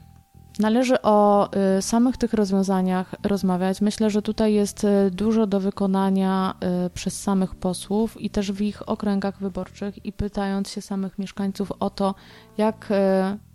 należy 0.60 1.02
o 1.02 1.50
y, 1.78 1.82
samych 1.82 2.18
tych 2.18 2.34
rozwiązaniach 2.34 3.16
rozmawiać. 3.24 3.82
Myślę, 3.82 4.10
że 4.10 4.22
tutaj 4.22 4.54
jest 4.54 4.84
y, 4.84 5.12
dużo 5.12 5.48
do 5.48 5.60
wykonania 5.60 6.54
y, 6.86 6.90
przez 6.90 7.22
samych 7.22 7.56
posłów 7.56 8.22
i 8.22 8.30
też 8.30 8.52
w 8.52 8.62
ich 8.62 8.90
okręgach 8.90 9.40
wyborczych 9.40 10.06
i 10.06 10.14
pytając 10.14 10.70
się 10.70 10.82
samych 10.82 11.20
mieszkańców 11.20 11.72
o 11.80 11.90
to, 11.90 12.16
jak 12.58 12.90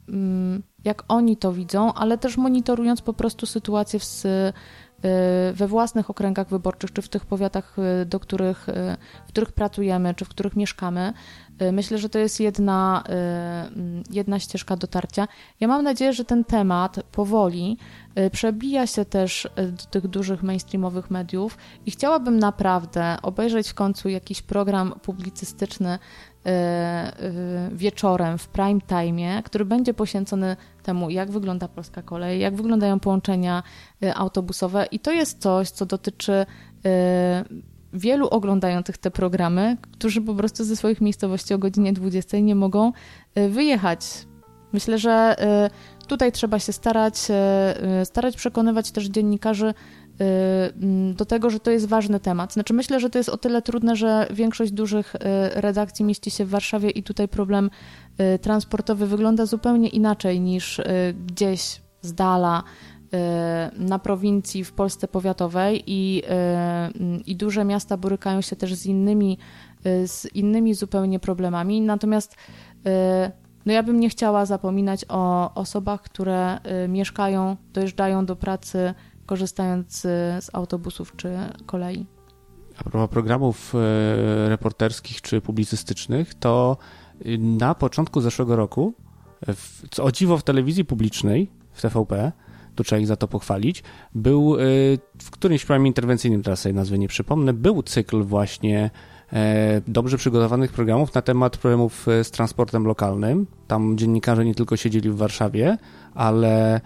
mm, 0.09 0.63
jak 0.85 1.05
oni 1.09 1.37
to 1.37 1.53
widzą, 1.53 1.95
ale 1.95 2.19
też 2.19 2.37
monitorując 2.37 3.01
po 3.01 3.13
prostu 3.13 3.47
sytuację 3.47 4.01
w, 4.01 4.25
y, 4.25 4.53
we 5.53 5.69
własnych 5.69 6.11
okręgach 6.11 6.49
wyborczych, 6.49 6.93
czy 6.93 7.03
w 7.03 7.09
tych 7.09 7.27
powiatach, 7.27 7.77
y, 8.03 8.07
do 8.07 8.21
których, 8.21 8.69
y, 8.69 8.73
w 9.27 9.29
których 9.29 9.53
pracujemy, 9.53 10.15
czy 10.15 10.25
w 10.25 10.29
których 10.29 10.57
mieszkamy. 10.57 11.13
Myślę, 11.73 11.99
że 11.99 12.09
to 12.09 12.19
jest 12.19 12.41
jedna, 12.41 13.05
jedna 14.11 14.39
ścieżka 14.39 14.77
dotarcia. 14.77 15.29
Ja 15.61 15.69
mam 15.69 15.85
nadzieję, 15.85 16.13
że 16.13 16.25
ten 16.25 16.45
temat 16.45 17.01
powoli 17.13 17.79
przebija 18.33 18.87
się 18.87 19.05
też 19.05 19.49
do 19.57 19.85
tych 19.91 20.09
dużych 20.09 20.43
mainstreamowych 20.43 21.11
mediów 21.11 21.59
i 21.87 21.91
chciałabym 21.91 22.39
naprawdę 22.39 23.17
obejrzeć 23.23 23.69
w 23.69 23.75
końcu 23.75 24.09
jakiś 24.09 24.43
program 24.43 24.95
publicystyczny 25.03 25.99
Y, 26.45 26.51
y, 26.51 27.77
wieczorem 27.77 28.39
w 28.39 28.49
prime 28.49 28.81
time, 28.81 29.43
który 29.43 29.65
będzie 29.65 29.95
poświęcony 29.95 30.57
temu, 30.83 31.11
jak 31.11 31.31
wygląda 31.31 31.69
polska 31.69 32.03
kolej, 32.03 32.41
jak 32.41 32.57
wyglądają 32.57 33.01
połączenia 33.01 33.63
y, 34.03 34.15
autobusowe 34.15 34.87
i 34.91 34.99
to 34.99 35.13
jest 35.13 35.41
coś, 35.41 35.71
co 35.71 35.87
dotyczy 35.87 36.47
wielu 37.95 38.29
oglądających 38.29 38.99
te 38.99 39.11
programy, 39.11 39.77
którzy 39.93 40.21
po 40.21 40.35
prostu 40.35 40.65
ze 40.65 40.77
swoich 40.77 41.01
miejscowości 41.01 41.55
o 41.55 41.59
godzinie 41.59 41.93
20 41.93 42.39
nie 42.39 42.55
mogą 42.55 42.93
wyjechać. 43.51 44.01
Myślę, 44.73 44.99
że 44.99 45.37
tutaj 46.07 46.33
trzeba 46.33 46.59
się 46.59 46.73
starać, 46.73 47.19
starać 48.05 48.37
przekonywać 48.37 48.91
też 48.91 49.05
dziennikarzy 49.07 49.75
do 51.15 51.25
tego, 51.25 51.51
że 51.51 51.61
to 51.61 51.71
jest 51.71 51.89
ważny 51.89 52.21
temat. 52.21 52.53
Znaczy 52.53 52.75
myślę, 52.75 53.01
że 53.01 53.11
to 53.11 53.19
jest 53.19 53.29
o 53.29 53.37
tyle 53.37 53.63
trudne, 53.63 53.97
że 53.97 54.27
większość 54.31 54.73
dużych 54.73 55.15
redakcji 55.55 56.05
mieści 56.05 56.31
się 56.31 56.45
w 56.45 56.49
Warszawie 56.49 56.91
i 56.91 57.03
tutaj 57.03 57.29
problem 57.29 57.71
transportowy 58.43 59.07
wygląda 59.07 59.47
zupełnie 59.47 59.89
inaczej 59.89 60.41
niż 60.41 60.81
gdzieś 61.27 61.81
z 62.03 62.15
dala 62.15 62.63
na 63.79 63.99
prowincji 63.99 64.65
w 64.65 64.73
Polsce 64.73 65.09
powiatowej 65.09 65.83
i, 65.87 66.23
mm, 66.27 67.25
i 67.27 67.37
duże 67.37 67.65
miasta 67.65 67.97
borykają 67.97 68.41
się 68.41 68.57
też 68.57 68.75
z 68.75 68.87
innymi, 68.87 69.39
z 70.07 70.35
innymi 70.35 70.75
zupełnie 70.75 71.21
problemami. 71.21 71.81
Natomiast 71.81 72.37
no 73.67 73.73
ja 73.73 73.83
bym 73.83 74.01
nie 74.01 74.09
chciała 74.09 74.47
zapominać 74.47 75.05
o 75.09 75.55
osobach, 75.55 76.03
które 76.03 76.59
mieszkają, 76.89 77.57
dojeżdżają 77.73 78.27
do 78.27 78.37
pracy 78.37 78.95
korzystając 79.27 80.01
z 80.41 80.51
autobusów 80.53 81.17
czy 81.17 81.37
kolei. 81.67 82.07
A 82.79 82.85
propos 82.85 83.11
programów 83.11 83.75
reporterskich 84.49 85.23
czy 85.23 85.41
publicystycznych, 85.41 86.35
to 86.35 86.77
y, 87.27 87.39
na 87.39 87.75
początku 87.75 88.21
zeszłego 88.21 88.57
roku, 88.57 88.95
co 89.91 90.13
dziwo 90.13 90.39
w 90.39 90.43
telewizji 90.43 90.85
publicznej, 90.85 91.51
w 91.73 91.83
TVP, 91.83 92.33
tu 92.75 92.85
trzeba 92.85 93.01
ich 93.01 93.07
za 93.07 93.17
to 93.17 93.29
pochwalić, 93.29 93.83
był 94.15 94.57
y, 94.57 94.99
w 95.23 95.31
którymś 95.31 95.65
programie 95.65 95.87
interwencyjnym, 95.87 96.43
teraz 96.43 96.61
sobie 96.61 96.73
nazwy 96.73 96.99
nie 96.99 97.09
przypomnę, 97.09 97.53
był 97.53 97.83
cykl 97.83 98.23
właśnie 98.23 98.91
e, 99.33 99.83
dobrze 99.89 100.17
przygotowanych 100.17 100.73
programów 100.73 101.15
na 101.15 101.23
temat 101.23 101.57
problemów 101.57 102.09
e, 102.09 102.25
z 102.25 102.31
transportem 102.31 102.85
lokalnym. 102.85 103.47
Tam 103.67 103.99
dziennikarze 103.99 104.45
nie 104.45 104.55
tylko 104.55 104.77
siedzieli 104.77 105.11
w 105.11 105.17
Warszawie, 105.17 105.79
ale 106.15 106.81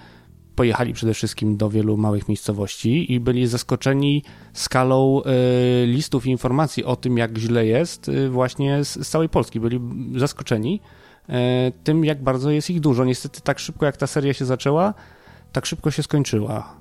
pojechali 0.56 0.92
przede 0.92 1.14
wszystkim 1.14 1.56
do 1.56 1.70
wielu 1.70 1.96
małych 1.96 2.28
miejscowości 2.28 3.12
i 3.12 3.20
byli 3.20 3.46
zaskoczeni 3.46 4.22
skalą 4.52 5.22
y, 5.22 5.86
listów 5.86 6.26
i 6.26 6.30
informacji 6.30 6.84
o 6.84 6.96
tym, 6.96 7.18
jak 7.18 7.38
źle 7.38 7.66
jest 7.66 8.10
właśnie 8.30 8.84
z, 8.84 9.08
całej 9.08 9.28
Polski. 9.28 9.60
Byli 9.60 9.80
zaskoczeni 10.16 10.80
tym, 11.84 12.04
jak 12.04 12.22
bardzo 12.22 12.50
jest 12.50 12.70
ich 12.70 12.80
dużo. 12.80 13.04
Niestety 13.04 13.40
tak 13.40 13.58
szybko, 13.58 13.86
jak 13.86 13.96
ta 13.96 14.06
seria 14.06 14.34
się 14.34 14.44
zaczęła, 14.44 14.94
tak 15.52 15.66
szybko 15.66 15.90
się 15.90 16.02
skończyła. 16.02 16.76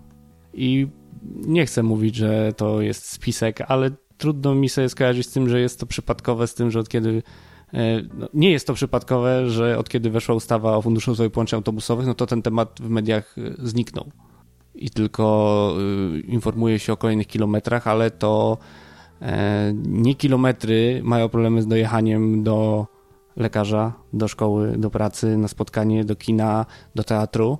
I 0.53 0.87
nie 1.35 1.65
chcę 1.65 1.83
mówić, 1.83 2.15
że 2.15 2.53
to 2.53 2.81
jest 2.81 3.09
spisek, 3.09 3.61
ale 3.67 3.91
trudno 4.17 4.55
mi 4.55 4.69
sobie 4.69 4.89
skojarzyć 4.89 5.27
z 5.27 5.31
tym, 5.31 5.49
że 5.49 5.59
jest 5.59 5.79
to 5.79 5.85
przypadkowe, 5.85 6.47
z 6.47 6.53
tym, 6.53 6.71
że 6.71 6.79
od 6.79 6.89
kiedy 6.89 7.23
E, 7.73 8.01
no, 8.17 8.27
nie 8.33 8.51
jest 8.51 8.67
to 8.67 8.73
przypadkowe, 8.73 9.49
że 9.49 9.77
od 9.77 9.89
kiedy 9.89 10.09
weszła 10.09 10.35
ustawa 10.35 10.77
o 10.77 10.81
Funduszu 10.81 11.11
Rozwoju 11.11 11.29
Połączeń 11.29 11.57
Autobusowych, 11.57 12.07
no 12.07 12.13
to 12.13 12.25
ten 12.25 12.41
temat 12.41 12.79
w 12.81 12.89
mediach 12.89 13.35
e, 13.37 13.41
zniknął. 13.67 14.11
I 14.75 14.89
tylko 14.89 15.73
e, 16.15 16.19
informuje 16.19 16.79
się 16.79 16.93
o 16.93 16.97
kolejnych 16.97 17.27
kilometrach, 17.27 17.87
ale 17.87 18.11
to 18.11 18.57
nie 19.83 20.15
kilometry 20.15 21.01
mają 21.03 21.29
problemy 21.29 21.61
z 21.61 21.67
dojechaniem 21.67 22.43
do 22.43 22.87
lekarza, 23.35 23.93
do 24.13 24.27
szkoły, 24.27 24.77
do 24.77 24.89
pracy, 24.89 25.37
na 25.37 25.47
spotkanie, 25.47 26.05
do 26.05 26.15
kina, 26.15 26.65
do 26.95 27.03
teatru, 27.03 27.57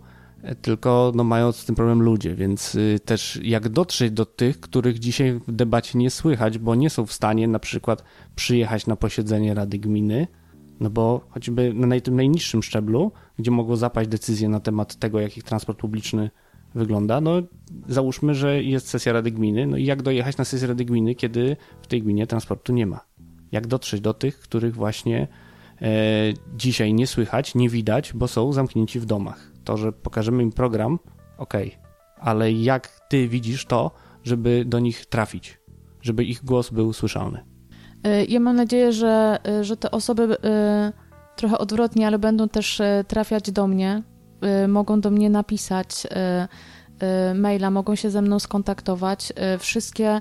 tylko 0.61 1.11
no, 1.15 1.23
mają 1.23 1.51
z 1.51 1.65
tym 1.65 1.75
problem 1.75 2.01
ludzie, 2.01 2.35
więc 2.35 2.75
y, 2.75 2.99
też 3.05 3.39
jak 3.43 3.69
dotrzeć 3.69 4.11
do 4.11 4.25
tych, 4.25 4.59
których 4.59 4.99
dzisiaj 4.99 5.39
w 5.47 5.51
debacie 5.51 5.99
nie 5.99 6.09
słychać, 6.09 6.57
bo 6.57 6.75
nie 6.75 6.89
są 6.89 7.05
w 7.05 7.13
stanie 7.13 7.47
na 7.47 7.59
przykład 7.59 8.03
przyjechać 8.35 8.87
na 8.87 8.95
posiedzenie 8.95 9.53
Rady 9.53 9.79
Gminy, 9.79 10.27
no 10.79 10.89
bo 10.89 11.25
choćby 11.29 11.73
na 11.73 11.99
tym 11.99 12.15
najniższym 12.15 12.63
szczeblu, 12.63 13.11
gdzie 13.39 13.51
mogło 13.51 13.75
zapaść 13.75 14.09
decyzje 14.09 14.49
na 14.49 14.59
temat 14.59 14.95
tego, 14.95 15.19
jak 15.19 15.37
ich 15.37 15.43
transport 15.43 15.79
publiczny 15.79 16.29
wygląda, 16.75 17.21
no 17.21 17.41
załóżmy, 17.87 18.35
że 18.35 18.63
jest 18.63 18.87
sesja 18.89 19.13
Rady 19.13 19.31
Gminy, 19.31 19.67
no 19.67 19.77
i 19.77 19.85
jak 19.85 20.01
dojechać 20.01 20.37
na 20.37 20.45
sesję 20.45 20.67
Rady 20.67 20.85
Gminy, 20.85 21.15
kiedy 21.15 21.57
w 21.81 21.87
tej 21.87 22.01
gminie 22.01 22.27
transportu 22.27 22.73
nie 22.73 22.85
ma? 22.85 22.99
Jak 23.51 23.67
dotrzeć 23.67 24.01
do 24.01 24.13
tych, 24.13 24.39
których 24.39 24.75
właśnie 24.75 25.27
e, 25.81 25.87
dzisiaj 26.57 26.93
nie 26.93 27.07
słychać, 27.07 27.55
nie 27.55 27.69
widać, 27.69 28.13
bo 28.13 28.27
są 28.27 28.53
zamknięci 28.53 28.99
w 28.99 29.05
domach? 29.05 29.56
To, 29.67 29.77
że 29.77 29.91
pokażemy 29.91 30.43
im 30.43 30.51
program, 30.51 30.99
ok, 31.37 31.53
ale 32.19 32.51
jak 32.51 32.99
ty 33.09 33.27
widzisz 33.27 33.65
to, 33.65 33.91
żeby 34.23 34.63
do 34.65 34.79
nich 34.79 35.05
trafić, 35.05 35.59
żeby 36.01 36.23
ich 36.23 36.43
głos 36.43 36.69
był 36.69 36.93
słyszalny? 36.93 37.43
Y, 38.07 38.25
ja 38.29 38.39
mam 38.39 38.55
nadzieję, 38.55 38.91
że, 38.91 39.39
y, 39.59 39.63
że 39.63 39.77
te 39.77 39.91
osoby 39.91 40.23
y, 40.23 40.37
trochę 41.35 41.57
odwrotnie, 41.57 42.07
ale 42.07 42.19
będą 42.19 42.49
też 42.49 42.81
trafiać 43.07 43.51
do 43.51 43.67
mnie, 43.67 44.03
mogą 44.67 45.01
do 45.01 45.09
mnie 45.09 45.29
napisać 45.29 46.07
maila, 47.35 47.71
mogą 47.71 47.95
się 47.95 48.09
ze 48.09 48.21
mną 48.21 48.39
skontaktować. 48.39 49.33
Wszystkie, 49.59 50.19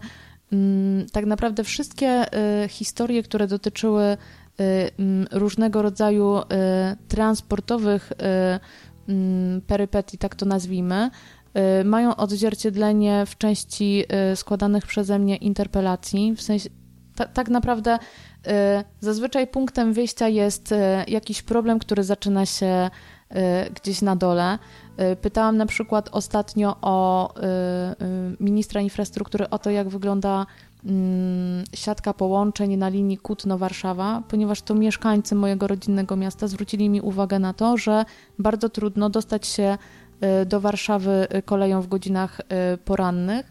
mm, 0.53 1.07
tak 1.13 1.27
naprawdę 1.27 1.65
wszystkie 1.65 2.25
historie, 2.69 3.23
które 3.23 3.47
dotyczyły 3.47 4.17
różnego 5.33 5.83
rodzaju 5.83 6.41
transportowych 7.09 8.13
perypetii, 9.67 10.19
tak 10.19 10.35
to 10.35 10.47
nazwijmy, 10.47 11.11
y, 11.81 11.85
mają 11.85 12.17
odzwierciedlenie 12.17 13.27
w 13.27 13.39
części 13.39 14.05
y, 14.33 14.37
składanych 14.37 14.87
przeze 14.87 15.19
mnie 15.19 15.37
interpelacji. 15.37 16.35
W 16.37 16.43
sensie, 16.43 16.71
tak 17.35 17.49
naprawdę 17.49 17.95
y, 17.95 18.51
zazwyczaj 19.01 19.47
punktem 19.47 19.93
wyjścia 19.93 20.29
jest 20.29 20.75
jakiś 21.09 21.43
problem, 21.43 21.79
który 21.79 22.05
zaczyna 22.05 22.47
się 22.47 22.91
gdzieś 23.75 24.03
na 24.03 24.17
dole. 24.17 24.59
Pytałam 25.23 25.57
na 25.57 25.67
przykład 25.67 26.09
ostatnio 26.13 26.77
o 26.83 27.35
ministra 28.41 28.81
infrastruktury 28.81 29.51
o 29.51 29.59
to, 29.59 29.71
jak 29.71 29.89
wygląda 29.89 30.37
mm, 30.37 30.47
siatka 31.75 32.15
połączeń 32.15 32.77
na 32.77 32.89
linii 32.89 33.19
Kutno-Warszawa, 33.19 34.23
ponieważ 34.29 34.63
to 34.63 34.75
mieszkańcy 34.75 35.35
mojego 35.35 35.67
rodzinnego 35.67 36.17
miasta 36.17 36.49
zwrócili 36.49 36.91
mi 36.91 37.01
uwagę 37.01 37.39
na 37.39 37.55
to, 37.55 37.77
że 37.77 38.05
bardzo 38.39 38.69
trudno 38.69 39.11
dostać 39.11 39.47
się 39.47 39.79
y, 40.43 40.47
do 40.47 40.61
Warszawy 40.61 41.27
koleją 41.45 41.83
w 41.83 41.87
godzinach 41.87 42.41
y, 42.41 42.79
porannych. 42.79 43.51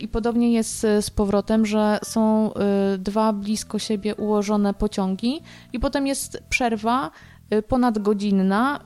I 0.00 0.08
podobnie 0.08 0.52
jest 0.52 0.80
z 1.00 1.10
powrotem, 1.10 1.66
że 1.66 1.98
są 2.04 2.50
dwa 2.98 3.32
blisko 3.32 3.78
siebie 3.78 4.14
ułożone 4.14 4.74
pociągi, 4.74 5.40
i 5.72 5.80
potem 5.80 6.06
jest 6.06 6.42
przerwa 6.48 7.10
ponadgodzinna 7.68 8.80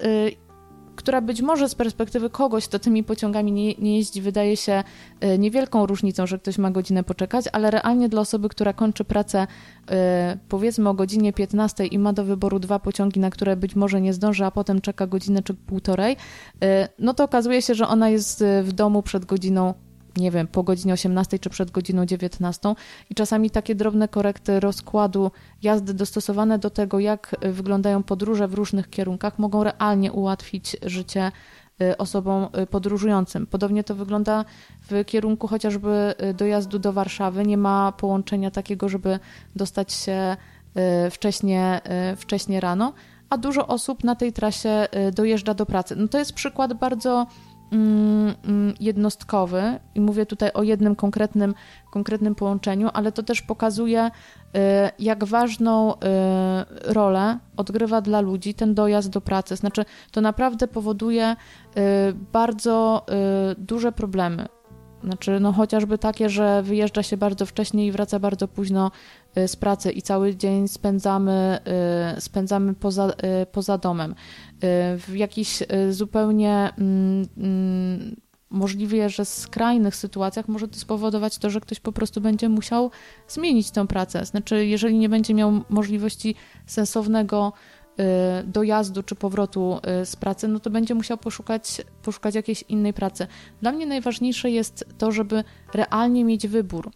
która 1.01 1.21
być 1.21 1.43
może 1.43 1.69
z 1.69 1.75
perspektywy 1.75 2.31
kogoś, 2.31 2.69
kto 2.69 2.79
tymi 2.79 3.05
pociągami 3.05 3.53
nie, 3.53 3.75
nie 3.75 3.97
jeździ, 3.97 4.23
wydaje 4.23 4.57
się 4.57 4.85
e, 5.21 5.39
niewielką 5.39 5.87
różnicą, 5.87 6.27
że 6.27 6.39
ktoś 6.39 6.59
ma 6.59 6.71
godzinę 6.71 7.05
poczekać, 7.05 7.45
ale 7.53 7.71
realnie 7.71 8.09
dla 8.09 8.21
osoby, 8.21 8.49
która 8.49 8.73
kończy 8.73 9.05
pracę 9.05 9.47
e, 9.91 10.39
powiedzmy 10.49 10.89
o 10.89 10.95
godzinie 10.95 11.33
15 11.33 11.87
i 11.87 11.99
ma 11.99 12.13
do 12.13 12.25
wyboru 12.25 12.59
dwa 12.59 12.79
pociągi, 12.79 13.21
na 13.21 13.31
które 13.31 13.57
być 13.57 13.77
może 13.77 14.01
nie 14.01 14.13
zdąży, 14.13 14.45
a 14.45 14.51
potem 14.51 14.81
czeka 14.81 15.07
godzinę 15.07 15.43
czy 15.43 15.55
półtorej, 15.55 16.17
e, 16.63 16.89
no 16.99 17.15
to 17.15 17.25
okazuje 17.25 17.63
się, 17.63 17.75
że 17.75 17.89
ona 17.89 18.09
jest 18.09 18.45
w 18.63 18.73
domu 18.73 19.03
przed 19.03 19.25
godziną 19.25 19.75
nie 20.17 20.31
wiem, 20.31 20.47
po 20.47 20.63
godzinie 20.63 20.93
18 20.93 21.39
czy 21.39 21.51
przed 21.51 21.71
godziną 21.71 22.07
19 22.07 22.75
i 23.11 23.15
czasami 23.15 23.51
takie 23.51 23.75
drobne 23.75 24.09
korekty 24.09 24.61
rozkładu 24.61 25.31
jazdy 25.63 25.95
dostosowane 25.95 26.59
do 26.59 26.71
tego, 26.71 26.99
jak 26.99 27.37
wyglądają 27.43 28.03
podróże 28.03 28.49
w 28.49 28.55
różnych 28.55 28.91
kierunkach, 28.91 29.39
mogą 29.39 29.65
realnie 29.65 30.13
ułatwić 30.13 30.77
życie 30.83 31.33
y, 31.83 31.97
osobom 31.97 32.49
y, 32.63 32.67
podróżującym. 32.67 33.47
Podobnie 33.47 33.85
to 33.85 33.95
wygląda 33.95 34.45
w 34.91 35.05
kierunku 35.05 35.47
chociażby 35.47 36.15
y, 36.23 36.35
dojazdu 36.35 36.79
do 36.79 36.93
Warszawy. 36.93 37.47
Nie 37.47 37.57
ma 37.57 37.93
połączenia 37.93 38.51
takiego, 38.51 38.89
żeby 38.89 39.19
dostać 39.57 39.93
się 39.93 40.37
wcześnie, 41.11 41.81
wcześnie 42.17 42.61
rano, 42.61 42.93
a 43.31 43.37
dużo 43.39 43.67
osób 43.67 44.05
na 44.05 44.15
tej 44.15 44.33
trasie 44.33 44.87
dojeżdża 45.15 45.55
do 45.55 45.67
pracy. 45.67 45.97
No 45.97 46.09
to 46.09 46.19
jest 46.19 46.33
przykład 46.33 46.75
bardzo 46.75 47.27
jednostkowy 48.81 49.63
i 49.95 50.01
mówię 50.01 50.27
tutaj 50.27 50.51
o 50.55 50.63
jednym 50.63 50.97
konkretnym, 50.97 51.55
konkretnym 51.91 52.35
połączeniu, 52.35 52.89
ale 52.93 53.13
to 53.13 53.23
też 53.23 53.43
pokazuje, 53.43 54.07
y, 54.07 54.11
jak 54.99 55.25
ważną 55.25 55.95
y, 55.95 55.97
rolę 56.85 57.39
odgrywa 57.57 58.01
dla 58.01 58.21
ludzi 58.21 58.55
ten 58.55 58.75
dojazd 58.75 59.11
do 59.11 59.21
pracy. 59.21 59.57
Znaczy, 59.57 59.85
to 60.11 60.21
naprawdę 60.21 60.69
powoduje 60.69 61.33
y, 61.33 61.81
bardzo 62.33 63.07
duże 63.59 63.93
problemy. 63.93 64.47
Znaczy, 65.05 65.41
no 65.41 65.53
chociażby 65.53 65.99
takie, 65.99 66.29
że 66.29 66.63
wyjeżdża 66.63 67.03
się 67.03 67.17
bardzo 67.17 67.47
wcześnie 67.47 67.87
i 67.87 67.93
wraca 67.93 68.19
bardzo 68.19 68.49
późno 68.49 68.91
z 69.47 69.57
pracy 69.57 69.91
i 69.93 70.03
cały 70.03 70.37
dzień 70.37 70.69
spędzamy, 70.69 71.59
spędzamy 72.19 72.75
poza, 72.75 73.13
poza 73.53 73.79
domem 73.79 74.15
w 74.99 75.13
jakichś 75.15 75.63
zupełnie 75.91 76.71
mm, 76.79 77.27
mm, 77.37 78.17
możliwie, 78.51 79.11
że 79.11 79.25
skrajnych 79.25 79.97
sytuacjach 79.97 80.49
może 80.49 80.69
to 80.69 80.79
spowodować 80.79 81.39
to, 81.39 81.51
że 81.51 81.61
ktoś 81.61 81.81
po 81.81 81.93
prostu 81.93 82.21
będzie 82.21 82.49
musiał 82.49 82.91
zmienić 83.29 83.71
tę 83.71 83.87
pracę. 83.87 84.25
Znaczy, 84.25 84.67
jeżeli 84.67 84.99
nie 84.99 85.09
będzie 85.09 85.35
miał 85.35 85.61
możliwości 85.69 86.35
sensownego 86.67 87.53
dojazdu 88.45 89.03
czy 89.03 89.15
powrotu 89.15 89.81
z 90.05 90.17
pracy, 90.17 90.49
no 90.49 90.61
to 90.61 90.71
będzie 90.71 90.95
musiał 90.95 91.19
poszukać, 91.19 91.83
poszukać 92.03 92.35
jakiejś 92.35 92.63
innej 92.63 92.93
pracy. 92.93 93.27
Dla 93.63 93.73
mnie 93.73 93.87
najważniejsze 93.87 94.51
jest 94.51 94.85
to, 94.99 95.13
żeby 95.13 95.45
realnie 95.75 96.25
mieć 96.25 96.49
wybór. 96.49 96.91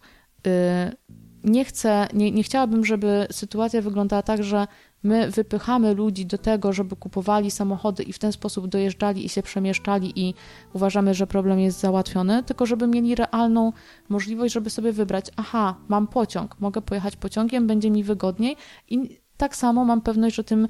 Nie 1.45 1.65
chcę, 1.65 2.07
nie, 2.13 2.31
nie 2.31 2.43
chciałabym, 2.43 2.85
żeby 2.85 3.27
sytuacja 3.31 3.81
wyglądała 3.81 4.21
tak, 4.21 4.43
że 4.43 4.67
My 5.05 5.31
wypychamy 5.31 5.93
ludzi 5.93 6.25
do 6.25 6.37
tego, 6.37 6.73
żeby 6.73 6.95
kupowali 6.95 7.51
samochody 7.51 8.03
i 8.03 8.13
w 8.13 8.19
ten 8.19 8.31
sposób 8.31 8.67
dojeżdżali 8.67 9.25
i 9.25 9.29
się 9.29 9.43
przemieszczali 9.43 10.19
i 10.27 10.33
uważamy, 10.73 11.13
że 11.13 11.27
problem 11.27 11.59
jest 11.59 11.79
załatwiony, 11.79 12.43
tylko 12.43 12.65
żeby 12.65 12.87
mieli 12.87 13.15
realną 13.15 13.73
możliwość, 14.09 14.53
żeby 14.53 14.69
sobie 14.69 14.91
wybrać, 14.91 15.25
aha, 15.35 15.75
mam 15.87 16.07
pociąg, 16.07 16.55
mogę 16.59 16.81
pojechać 16.81 17.15
pociągiem, 17.15 17.67
będzie 17.67 17.91
mi 17.91 18.03
wygodniej 18.03 18.55
i 18.89 19.19
tak 19.37 19.55
samo 19.55 19.85
mam 19.85 20.01
pewność, 20.01 20.35
że 20.35 20.43
tym 20.43 20.67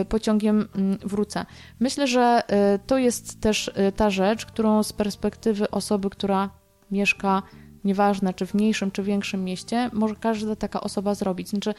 y, 0.00 0.04
pociągiem 0.04 0.68
mm, 0.74 0.98
wrócę. 1.04 1.46
Myślę, 1.80 2.06
że 2.06 2.42
y, 2.74 2.78
to 2.86 2.98
jest 2.98 3.40
też 3.40 3.68
y, 3.68 3.92
ta 3.96 4.10
rzecz, 4.10 4.46
którą 4.46 4.82
z 4.82 4.92
perspektywy 4.92 5.70
osoby, 5.70 6.10
która 6.10 6.50
mieszka 6.90 7.42
nieważne 7.84 8.34
czy 8.34 8.46
w 8.46 8.54
mniejszym, 8.54 8.90
czy 8.90 9.02
większym 9.02 9.44
mieście, 9.44 9.90
może 9.92 10.16
każda 10.16 10.56
taka 10.56 10.80
osoba 10.80 11.14
zrobić. 11.14 11.48
Znaczy, 11.48 11.74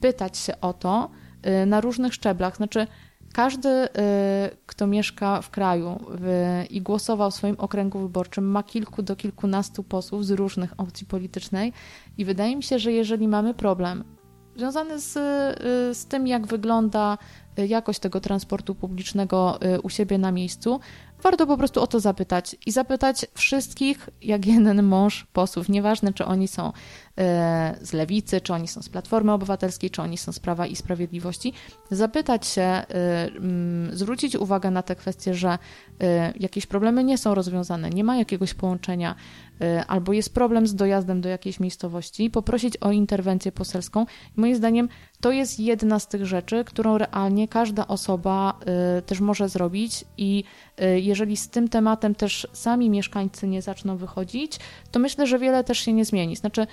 pytać 0.00 0.38
się 0.38 0.60
o 0.60 0.72
to, 0.72 1.10
Y, 1.46 1.66
na 1.66 1.80
różnych 1.80 2.14
szczeblach. 2.14 2.56
Znaczy, 2.56 2.86
każdy, 3.32 3.68
y, 3.68 3.88
kto 4.66 4.86
mieszka 4.86 5.42
w 5.42 5.50
kraju 5.50 6.00
i 6.70 6.82
głosował 6.82 7.30
w 7.30 7.34
swoim 7.34 7.56
okręgu 7.58 7.98
wyborczym, 7.98 8.44
ma 8.44 8.62
kilku 8.62 9.02
do 9.02 9.16
kilkunastu 9.16 9.84
posłów 9.84 10.26
z 10.26 10.30
różnych 10.30 10.80
opcji 10.80 11.06
politycznej, 11.06 11.72
i 12.18 12.24
wydaje 12.24 12.56
mi 12.56 12.62
się, 12.62 12.78
że 12.78 12.92
jeżeli 12.92 13.28
mamy 13.28 13.54
problem 13.54 14.04
związany 14.56 15.00
z, 15.00 15.16
y, 15.16 15.94
z 15.94 16.06
tym, 16.06 16.26
jak 16.26 16.46
wygląda 16.46 17.18
jakość 17.56 17.98
tego 17.98 18.20
transportu 18.20 18.74
publicznego 18.74 19.58
u 19.82 19.88
siebie 19.88 20.18
na 20.18 20.32
miejscu, 20.32 20.80
warto 21.22 21.46
po 21.46 21.56
prostu 21.56 21.82
o 21.82 21.86
to 21.86 22.00
zapytać 22.00 22.56
i 22.66 22.72
zapytać 22.72 23.26
wszystkich, 23.34 24.08
jak 24.22 24.46
jeden 24.46 24.82
mąż 24.82 25.26
posłów, 25.32 25.68
nieważne 25.68 26.12
czy 26.12 26.24
oni 26.24 26.48
są 26.48 26.72
e, 27.18 27.76
z 27.80 27.92
lewicy, 27.92 28.40
czy 28.40 28.52
oni 28.52 28.68
są 28.68 28.82
z 28.82 28.88
Platformy 28.88 29.32
Obywatelskiej, 29.32 29.90
czy 29.90 30.02
oni 30.02 30.18
są 30.18 30.32
z 30.32 30.38
Prawa 30.38 30.66
i 30.66 30.76
Sprawiedliwości, 30.76 31.52
zapytać 31.90 32.46
się, 32.46 32.62
e, 32.62 32.84
mm, 33.26 33.96
zwrócić 33.96 34.36
uwagę 34.36 34.70
na 34.70 34.82
te 34.82 34.96
kwestie, 34.96 35.34
że 35.34 35.58
e, 36.00 36.32
jakieś 36.40 36.66
problemy 36.66 37.04
nie 37.04 37.18
są 37.18 37.34
rozwiązane, 37.34 37.90
nie 37.90 38.04
ma 38.04 38.16
jakiegoś 38.16 38.54
połączenia, 38.54 39.14
albo 39.88 40.12
jest 40.12 40.34
problem 40.34 40.66
z 40.66 40.74
dojazdem 40.74 41.20
do 41.20 41.28
jakiejś 41.28 41.60
miejscowości, 41.60 42.30
poprosić 42.30 42.76
o 42.76 42.92
interwencję 42.92 43.52
poselską. 43.52 44.06
Moim 44.36 44.56
zdaniem 44.56 44.88
to 45.20 45.30
jest 45.30 45.60
jedna 45.60 45.98
z 45.98 46.08
tych 46.08 46.26
rzeczy, 46.26 46.64
którą 46.64 46.98
realnie 46.98 47.48
każda 47.48 47.86
osoba 47.86 48.58
też 49.06 49.20
może 49.20 49.48
zrobić 49.48 50.04
i 50.16 50.44
jeżeli 50.96 51.36
z 51.36 51.48
tym 51.48 51.68
tematem 51.68 52.14
też 52.14 52.48
sami 52.52 52.90
mieszkańcy 52.90 53.48
nie 53.48 53.62
zaczną 53.62 53.96
wychodzić, 53.96 54.58
to 54.90 54.98
myślę, 54.98 55.26
że 55.26 55.38
wiele 55.38 55.64
też 55.64 55.78
się 55.78 55.92
nie 55.92 56.04
zmieni. 56.04 56.36
Znaczy, 56.36 56.62
y, 56.62 56.66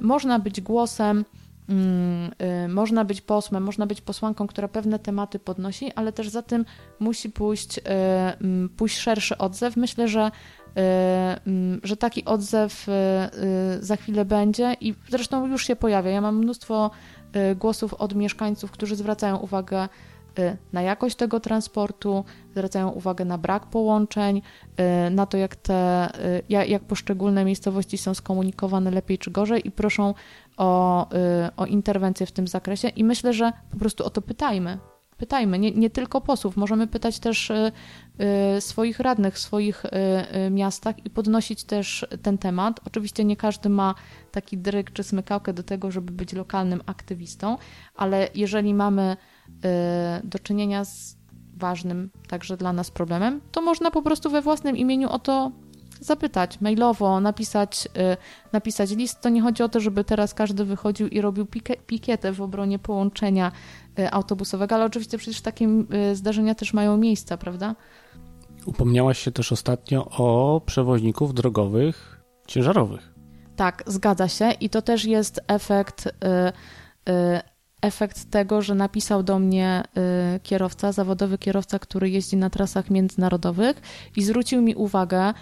można 0.00 0.38
być 0.38 0.60
głosem, 0.60 1.24
mm, 1.68 2.30
y, 2.64 2.68
można 2.68 3.04
być 3.04 3.20
posłem, 3.20 3.62
można 3.62 3.86
być 3.86 4.00
posłanką, 4.00 4.46
która 4.46 4.68
pewne 4.68 4.98
tematy 4.98 5.38
podnosi, 5.38 5.92
ale 5.92 6.12
też 6.12 6.28
za 6.28 6.42
tym 6.42 6.64
musi 7.00 7.30
pójść, 7.30 7.78
y, 7.78 7.82
pójść 8.76 8.98
szerszy 8.98 9.38
odzew. 9.38 9.76
Myślę, 9.76 10.08
że 10.08 10.30
że 11.82 11.96
taki 11.96 12.24
odzew 12.24 12.86
za 13.80 13.96
chwilę 13.96 14.24
będzie 14.24 14.76
i 14.80 14.94
zresztą 15.08 15.46
już 15.46 15.66
się 15.66 15.76
pojawia. 15.76 16.10
Ja 16.10 16.20
mam 16.20 16.38
mnóstwo 16.38 16.90
głosów 17.56 17.94
od 17.94 18.14
mieszkańców, 18.14 18.70
którzy 18.70 18.96
zwracają 18.96 19.36
uwagę 19.36 19.88
Y, 19.88 20.11
na 20.72 20.82
jakość 20.82 21.16
tego 21.16 21.40
transportu, 21.40 22.24
zwracają 22.50 22.88
uwagę 22.88 23.24
na 23.24 23.38
brak 23.38 23.66
połączeń, 23.66 24.42
y, 25.06 25.10
na 25.10 25.26
to, 25.26 25.36
jak, 25.36 25.56
te, 25.56 26.10
y, 26.50 26.68
jak 26.68 26.82
poszczególne 26.82 27.44
miejscowości 27.44 27.98
są 27.98 28.14
skomunikowane 28.14 28.90
lepiej 28.90 29.18
czy 29.18 29.30
gorzej 29.30 29.68
i 29.68 29.70
proszą 29.70 30.14
o, 30.56 31.08
o 31.56 31.66
interwencję 31.66 32.26
w 32.26 32.32
tym 32.32 32.48
zakresie. 32.48 32.88
I 32.88 33.04
myślę, 33.04 33.32
że 33.32 33.52
po 33.70 33.76
prostu 33.76 34.04
o 34.04 34.10
to 34.10 34.22
pytajmy. 34.22 34.78
Pytajmy, 35.16 35.58
nie, 35.58 35.70
nie 35.70 35.90
tylko 35.90 36.20
posłów, 36.20 36.56
możemy 36.56 36.86
pytać 36.86 37.18
też 37.18 37.52
swoich 38.60 39.00
radnych 39.00 39.34
w 39.34 39.38
swoich 39.38 39.82
miastach 40.50 41.06
i 41.06 41.10
podnosić 41.10 41.64
też 41.64 42.06
ten 42.22 42.38
temat. 42.38 42.80
Oczywiście 42.86 43.24
nie 43.24 43.36
każdy 43.36 43.68
ma 43.68 43.94
taki 44.32 44.58
dryg 44.58 44.92
czy 44.92 45.02
smykałkę 45.02 45.52
do 45.52 45.62
tego, 45.62 45.90
żeby 45.90 46.12
być 46.12 46.32
lokalnym 46.32 46.80
aktywistą, 46.86 47.58
ale 47.94 48.28
jeżeli 48.34 48.74
mamy 48.74 49.16
Y, 49.16 49.31
do 50.24 50.38
czynienia 50.38 50.84
z 50.84 51.16
ważnym 51.56 52.10
także 52.28 52.56
dla 52.56 52.72
nas 52.72 52.90
problemem, 52.90 53.40
to 53.52 53.62
można 53.62 53.90
po 53.90 54.02
prostu 54.02 54.30
we 54.30 54.42
własnym 54.42 54.76
imieniu 54.76 55.08
o 55.08 55.18
to 55.18 55.52
zapytać, 56.00 56.60
mailowo, 56.60 57.20
napisać, 57.20 57.86
y, 57.86 58.16
napisać 58.52 58.90
list. 58.90 59.20
To 59.20 59.28
nie 59.28 59.42
chodzi 59.42 59.62
o 59.62 59.68
to, 59.68 59.80
żeby 59.80 60.04
teraz 60.04 60.34
każdy 60.34 60.64
wychodził 60.64 61.08
i 61.08 61.20
robił 61.20 61.46
pikietę 61.86 62.32
w 62.32 62.40
obronie 62.40 62.78
połączenia 62.78 63.52
y, 63.98 64.10
autobusowego, 64.10 64.74
ale 64.74 64.84
oczywiście 64.84 65.18
przecież 65.18 65.40
takie 65.40 65.68
zdarzenia 66.12 66.54
też 66.54 66.72
mają 66.72 66.96
miejsca, 66.96 67.36
prawda? 67.36 67.74
Upomniałaś 68.66 69.18
się 69.18 69.32
też 69.32 69.52
ostatnio 69.52 70.04
o 70.04 70.60
przewoźników 70.66 71.34
drogowych 71.34 72.20
ciężarowych. 72.46 73.14
Tak, 73.56 73.82
zgadza 73.86 74.28
się 74.28 74.50
i 74.60 74.70
to 74.70 74.82
też 74.82 75.04
jest 75.04 75.40
efekt 75.46 76.08
efekt 77.82 78.30
tego, 78.30 78.62
że 78.62 78.74
napisał 78.74 79.22
do 79.22 79.38
mnie 79.38 79.82
y, 80.36 80.40
kierowca, 80.40 80.92
zawodowy 80.92 81.38
kierowca, 81.38 81.78
który 81.78 82.10
jeździ 82.10 82.36
na 82.36 82.50
trasach 82.50 82.90
międzynarodowych 82.90 83.82
i 84.16 84.22
zwrócił 84.22 84.62
mi 84.62 84.74
uwagę 84.74 85.32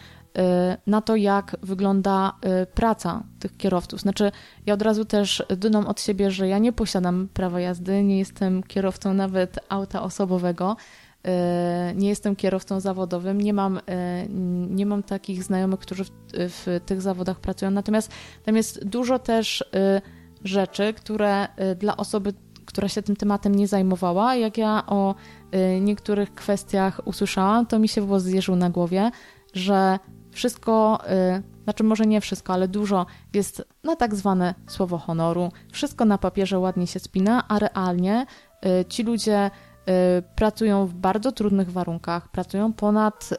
na 0.86 1.00
to, 1.00 1.16
jak 1.16 1.56
wygląda 1.62 2.32
praca 2.74 3.22
tych 3.38 3.56
kierowców. 3.56 4.00
Znaczy, 4.00 4.32
ja 4.66 4.74
od 4.74 4.82
razu 4.82 5.04
też 5.04 5.44
dodam 5.56 5.86
od 5.86 6.00
siebie, 6.00 6.30
że 6.30 6.48
ja 6.48 6.58
nie 6.58 6.72
posiadam 6.72 7.28
prawa 7.34 7.60
jazdy, 7.60 8.02
nie 8.02 8.18
jestem 8.18 8.62
kierowcą 8.62 9.14
nawet 9.14 9.58
auta 9.68 10.02
osobowego, 10.02 10.76
nie 11.94 12.08
jestem 12.08 12.36
kierowcą 12.36 12.80
zawodowym, 12.80 13.40
nie 13.40 13.52
mam, 13.52 13.80
nie 14.68 14.86
mam 14.86 15.02
takich 15.02 15.44
znajomych, 15.44 15.80
którzy 15.80 16.04
w, 16.04 16.10
w 16.34 16.80
tych 16.86 17.02
zawodach 17.02 17.40
pracują. 17.40 17.70
Natomiast 17.70 18.10
tam 18.44 18.56
jest 18.56 18.84
dużo 18.84 19.18
też 19.18 19.64
rzeczy, 20.44 20.94
które 20.94 21.48
dla 21.76 21.96
osoby 21.96 22.32
która 22.70 22.88
się 22.88 23.02
tym 23.02 23.16
tematem 23.16 23.54
nie 23.54 23.68
zajmowała. 23.68 24.34
Jak 24.34 24.58
ja 24.58 24.86
o 24.86 25.14
y, 25.54 25.80
niektórych 25.80 26.34
kwestiach 26.34 27.00
usłyszałam, 27.04 27.66
to 27.66 27.78
mi 27.78 27.88
się 27.88 28.02
włos 28.02 28.22
zjeżył 28.22 28.56
na 28.56 28.70
głowie, 28.70 29.10
że 29.54 29.98
wszystko, 30.30 30.98
y, 31.38 31.42
znaczy 31.64 31.84
może 31.84 32.06
nie 32.06 32.20
wszystko, 32.20 32.52
ale 32.52 32.68
dużo 32.68 33.06
jest 33.34 33.64
na 33.84 33.96
tak 33.96 34.14
zwane 34.14 34.54
słowo 34.66 34.98
honoru. 34.98 35.52
Wszystko 35.72 36.04
na 36.04 36.18
papierze 36.18 36.58
ładnie 36.58 36.86
się 36.86 37.00
spina, 37.00 37.48
a 37.48 37.58
realnie 37.58 38.26
y, 38.80 38.84
ci 38.84 39.02
ludzie 39.02 39.50
pracują 40.36 40.86
w 40.86 40.94
bardzo 40.94 41.32
trudnych 41.32 41.72
warunkach, 41.72 42.28
pracują 42.28 42.72
ponad, 42.72 43.30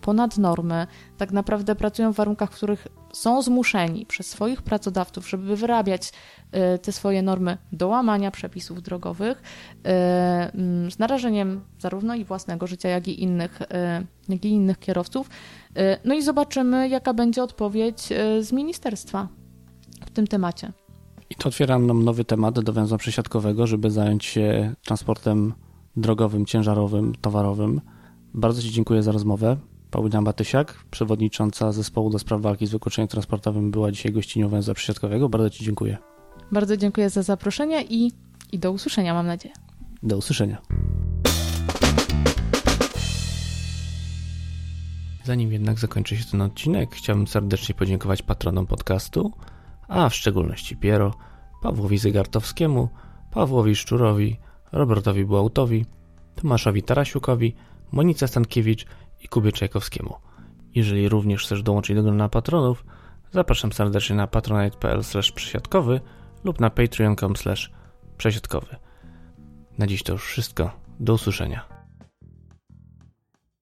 ponad 0.00 0.38
normy, 0.38 0.86
tak 1.18 1.32
naprawdę 1.32 1.74
pracują 1.74 2.12
w 2.12 2.16
warunkach, 2.16 2.50
w 2.50 2.54
których 2.54 2.88
są 3.14 3.42
zmuszeni 3.42 4.06
przez 4.06 4.26
swoich 4.26 4.62
pracodawców, 4.62 5.28
żeby 5.28 5.56
wyrabiać 5.56 6.12
y, 6.74 6.78
te 6.78 6.92
swoje 6.92 7.22
normy 7.22 7.58
do 7.72 7.88
łamania 7.88 8.30
przepisów 8.30 8.82
drogowych 8.82 9.38
y, 9.38 9.80
z 10.90 10.98
narażeniem 10.98 11.64
zarówno 11.78 12.14
i 12.14 12.24
własnego 12.24 12.66
życia, 12.66 12.88
jak 12.88 13.08
i 13.08 13.22
innych, 13.22 13.62
y, 13.62 13.66
jak 14.28 14.44
i 14.44 14.48
innych 14.48 14.78
kierowców. 14.78 15.30
No 16.04 16.14
i 16.14 16.22
zobaczymy, 16.22 16.88
jaka 16.88 17.14
będzie 17.14 17.42
odpowiedź 17.42 18.08
z 18.40 18.52
ministerstwa 18.52 19.28
w 20.06 20.10
tym 20.10 20.26
temacie. 20.26 20.72
I 21.30 21.34
to 21.34 21.48
otwiera 21.48 21.78
nam 21.78 22.04
nowy 22.04 22.24
temat 22.24 22.60
do 22.60 22.72
węzła 22.72 22.98
przesiadkowego, 22.98 23.66
żeby 23.66 23.90
zająć 23.90 24.24
się 24.24 24.74
transportem 24.84 25.54
drogowym, 25.96 26.46
ciężarowym, 26.46 27.14
towarowym. 27.20 27.80
Bardzo 28.34 28.62
Ci 28.62 28.70
dziękuję 28.70 29.02
za 29.02 29.12
rozmowę. 29.12 29.56
Paulina 29.90 30.22
Batysiak, 30.22 30.84
przewodnicząca 30.90 31.72
zespołu 31.72 32.10
do 32.10 32.18
spraw 32.18 32.40
walki 32.40 32.66
z 32.66 32.70
wykluczeniem 32.70 33.08
transportowym, 33.08 33.70
była 33.70 33.90
dzisiaj 33.90 34.12
gościnią 34.12 34.48
węzła 34.48 34.74
przesiadkowego. 34.74 35.28
Bardzo 35.28 35.50
Ci 35.50 35.64
dziękuję. 35.64 35.98
Bardzo 36.52 36.76
dziękuję 36.76 37.10
za 37.10 37.22
zaproszenie 37.22 37.84
i, 37.84 38.12
i 38.52 38.58
do 38.58 38.72
usłyszenia, 38.72 39.14
mam 39.14 39.26
nadzieję. 39.26 39.54
Do 40.02 40.16
usłyszenia. 40.16 40.58
Zanim 45.24 45.52
jednak 45.52 45.78
zakończy 45.78 46.16
się 46.16 46.24
ten 46.24 46.40
odcinek, 46.40 46.94
chciałbym 46.94 47.26
serdecznie 47.26 47.74
podziękować 47.74 48.22
patronom 48.22 48.66
podcastu, 48.66 49.32
a 49.88 50.08
w 50.08 50.14
szczególności 50.14 50.76
Piero, 50.76 51.14
Pawłowi 51.62 51.98
Zygartowskiemu, 51.98 52.88
Pawłowi 53.30 53.76
Szczurowi, 53.76 54.36
Robertowi 54.72 55.24
Błautowi, 55.24 55.86
Tomaszowi 56.34 56.82
Tarasiukowi, 56.82 57.54
Monice 57.92 58.28
Stankiewicz 58.28 58.86
i 59.22 59.28
Kubie 59.28 59.52
Czajkowskiemu. 59.52 60.14
Jeżeli 60.74 61.08
również 61.08 61.44
chcesz 61.44 61.62
dołączyć 61.62 61.96
do 61.96 62.02
grona 62.02 62.28
patronów, 62.28 62.84
zapraszam 63.32 63.72
serdecznie 63.72 64.16
na 64.16 64.26
patronite.pl 64.26 65.00
przesiadkowy 65.34 66.00
lub 66.44 66.60
na 66.60 66.70
patreon.com 66.70 67.34
przesiadkowy. 68.16 68.76
Na 69.78 69.86
dziś 69.86 70.02
to 70.02 70.12
już 70.12 70.26
wszystko. 70.26 70.70
Do 71.00 71.14
usłyszenia. 71.14 71.73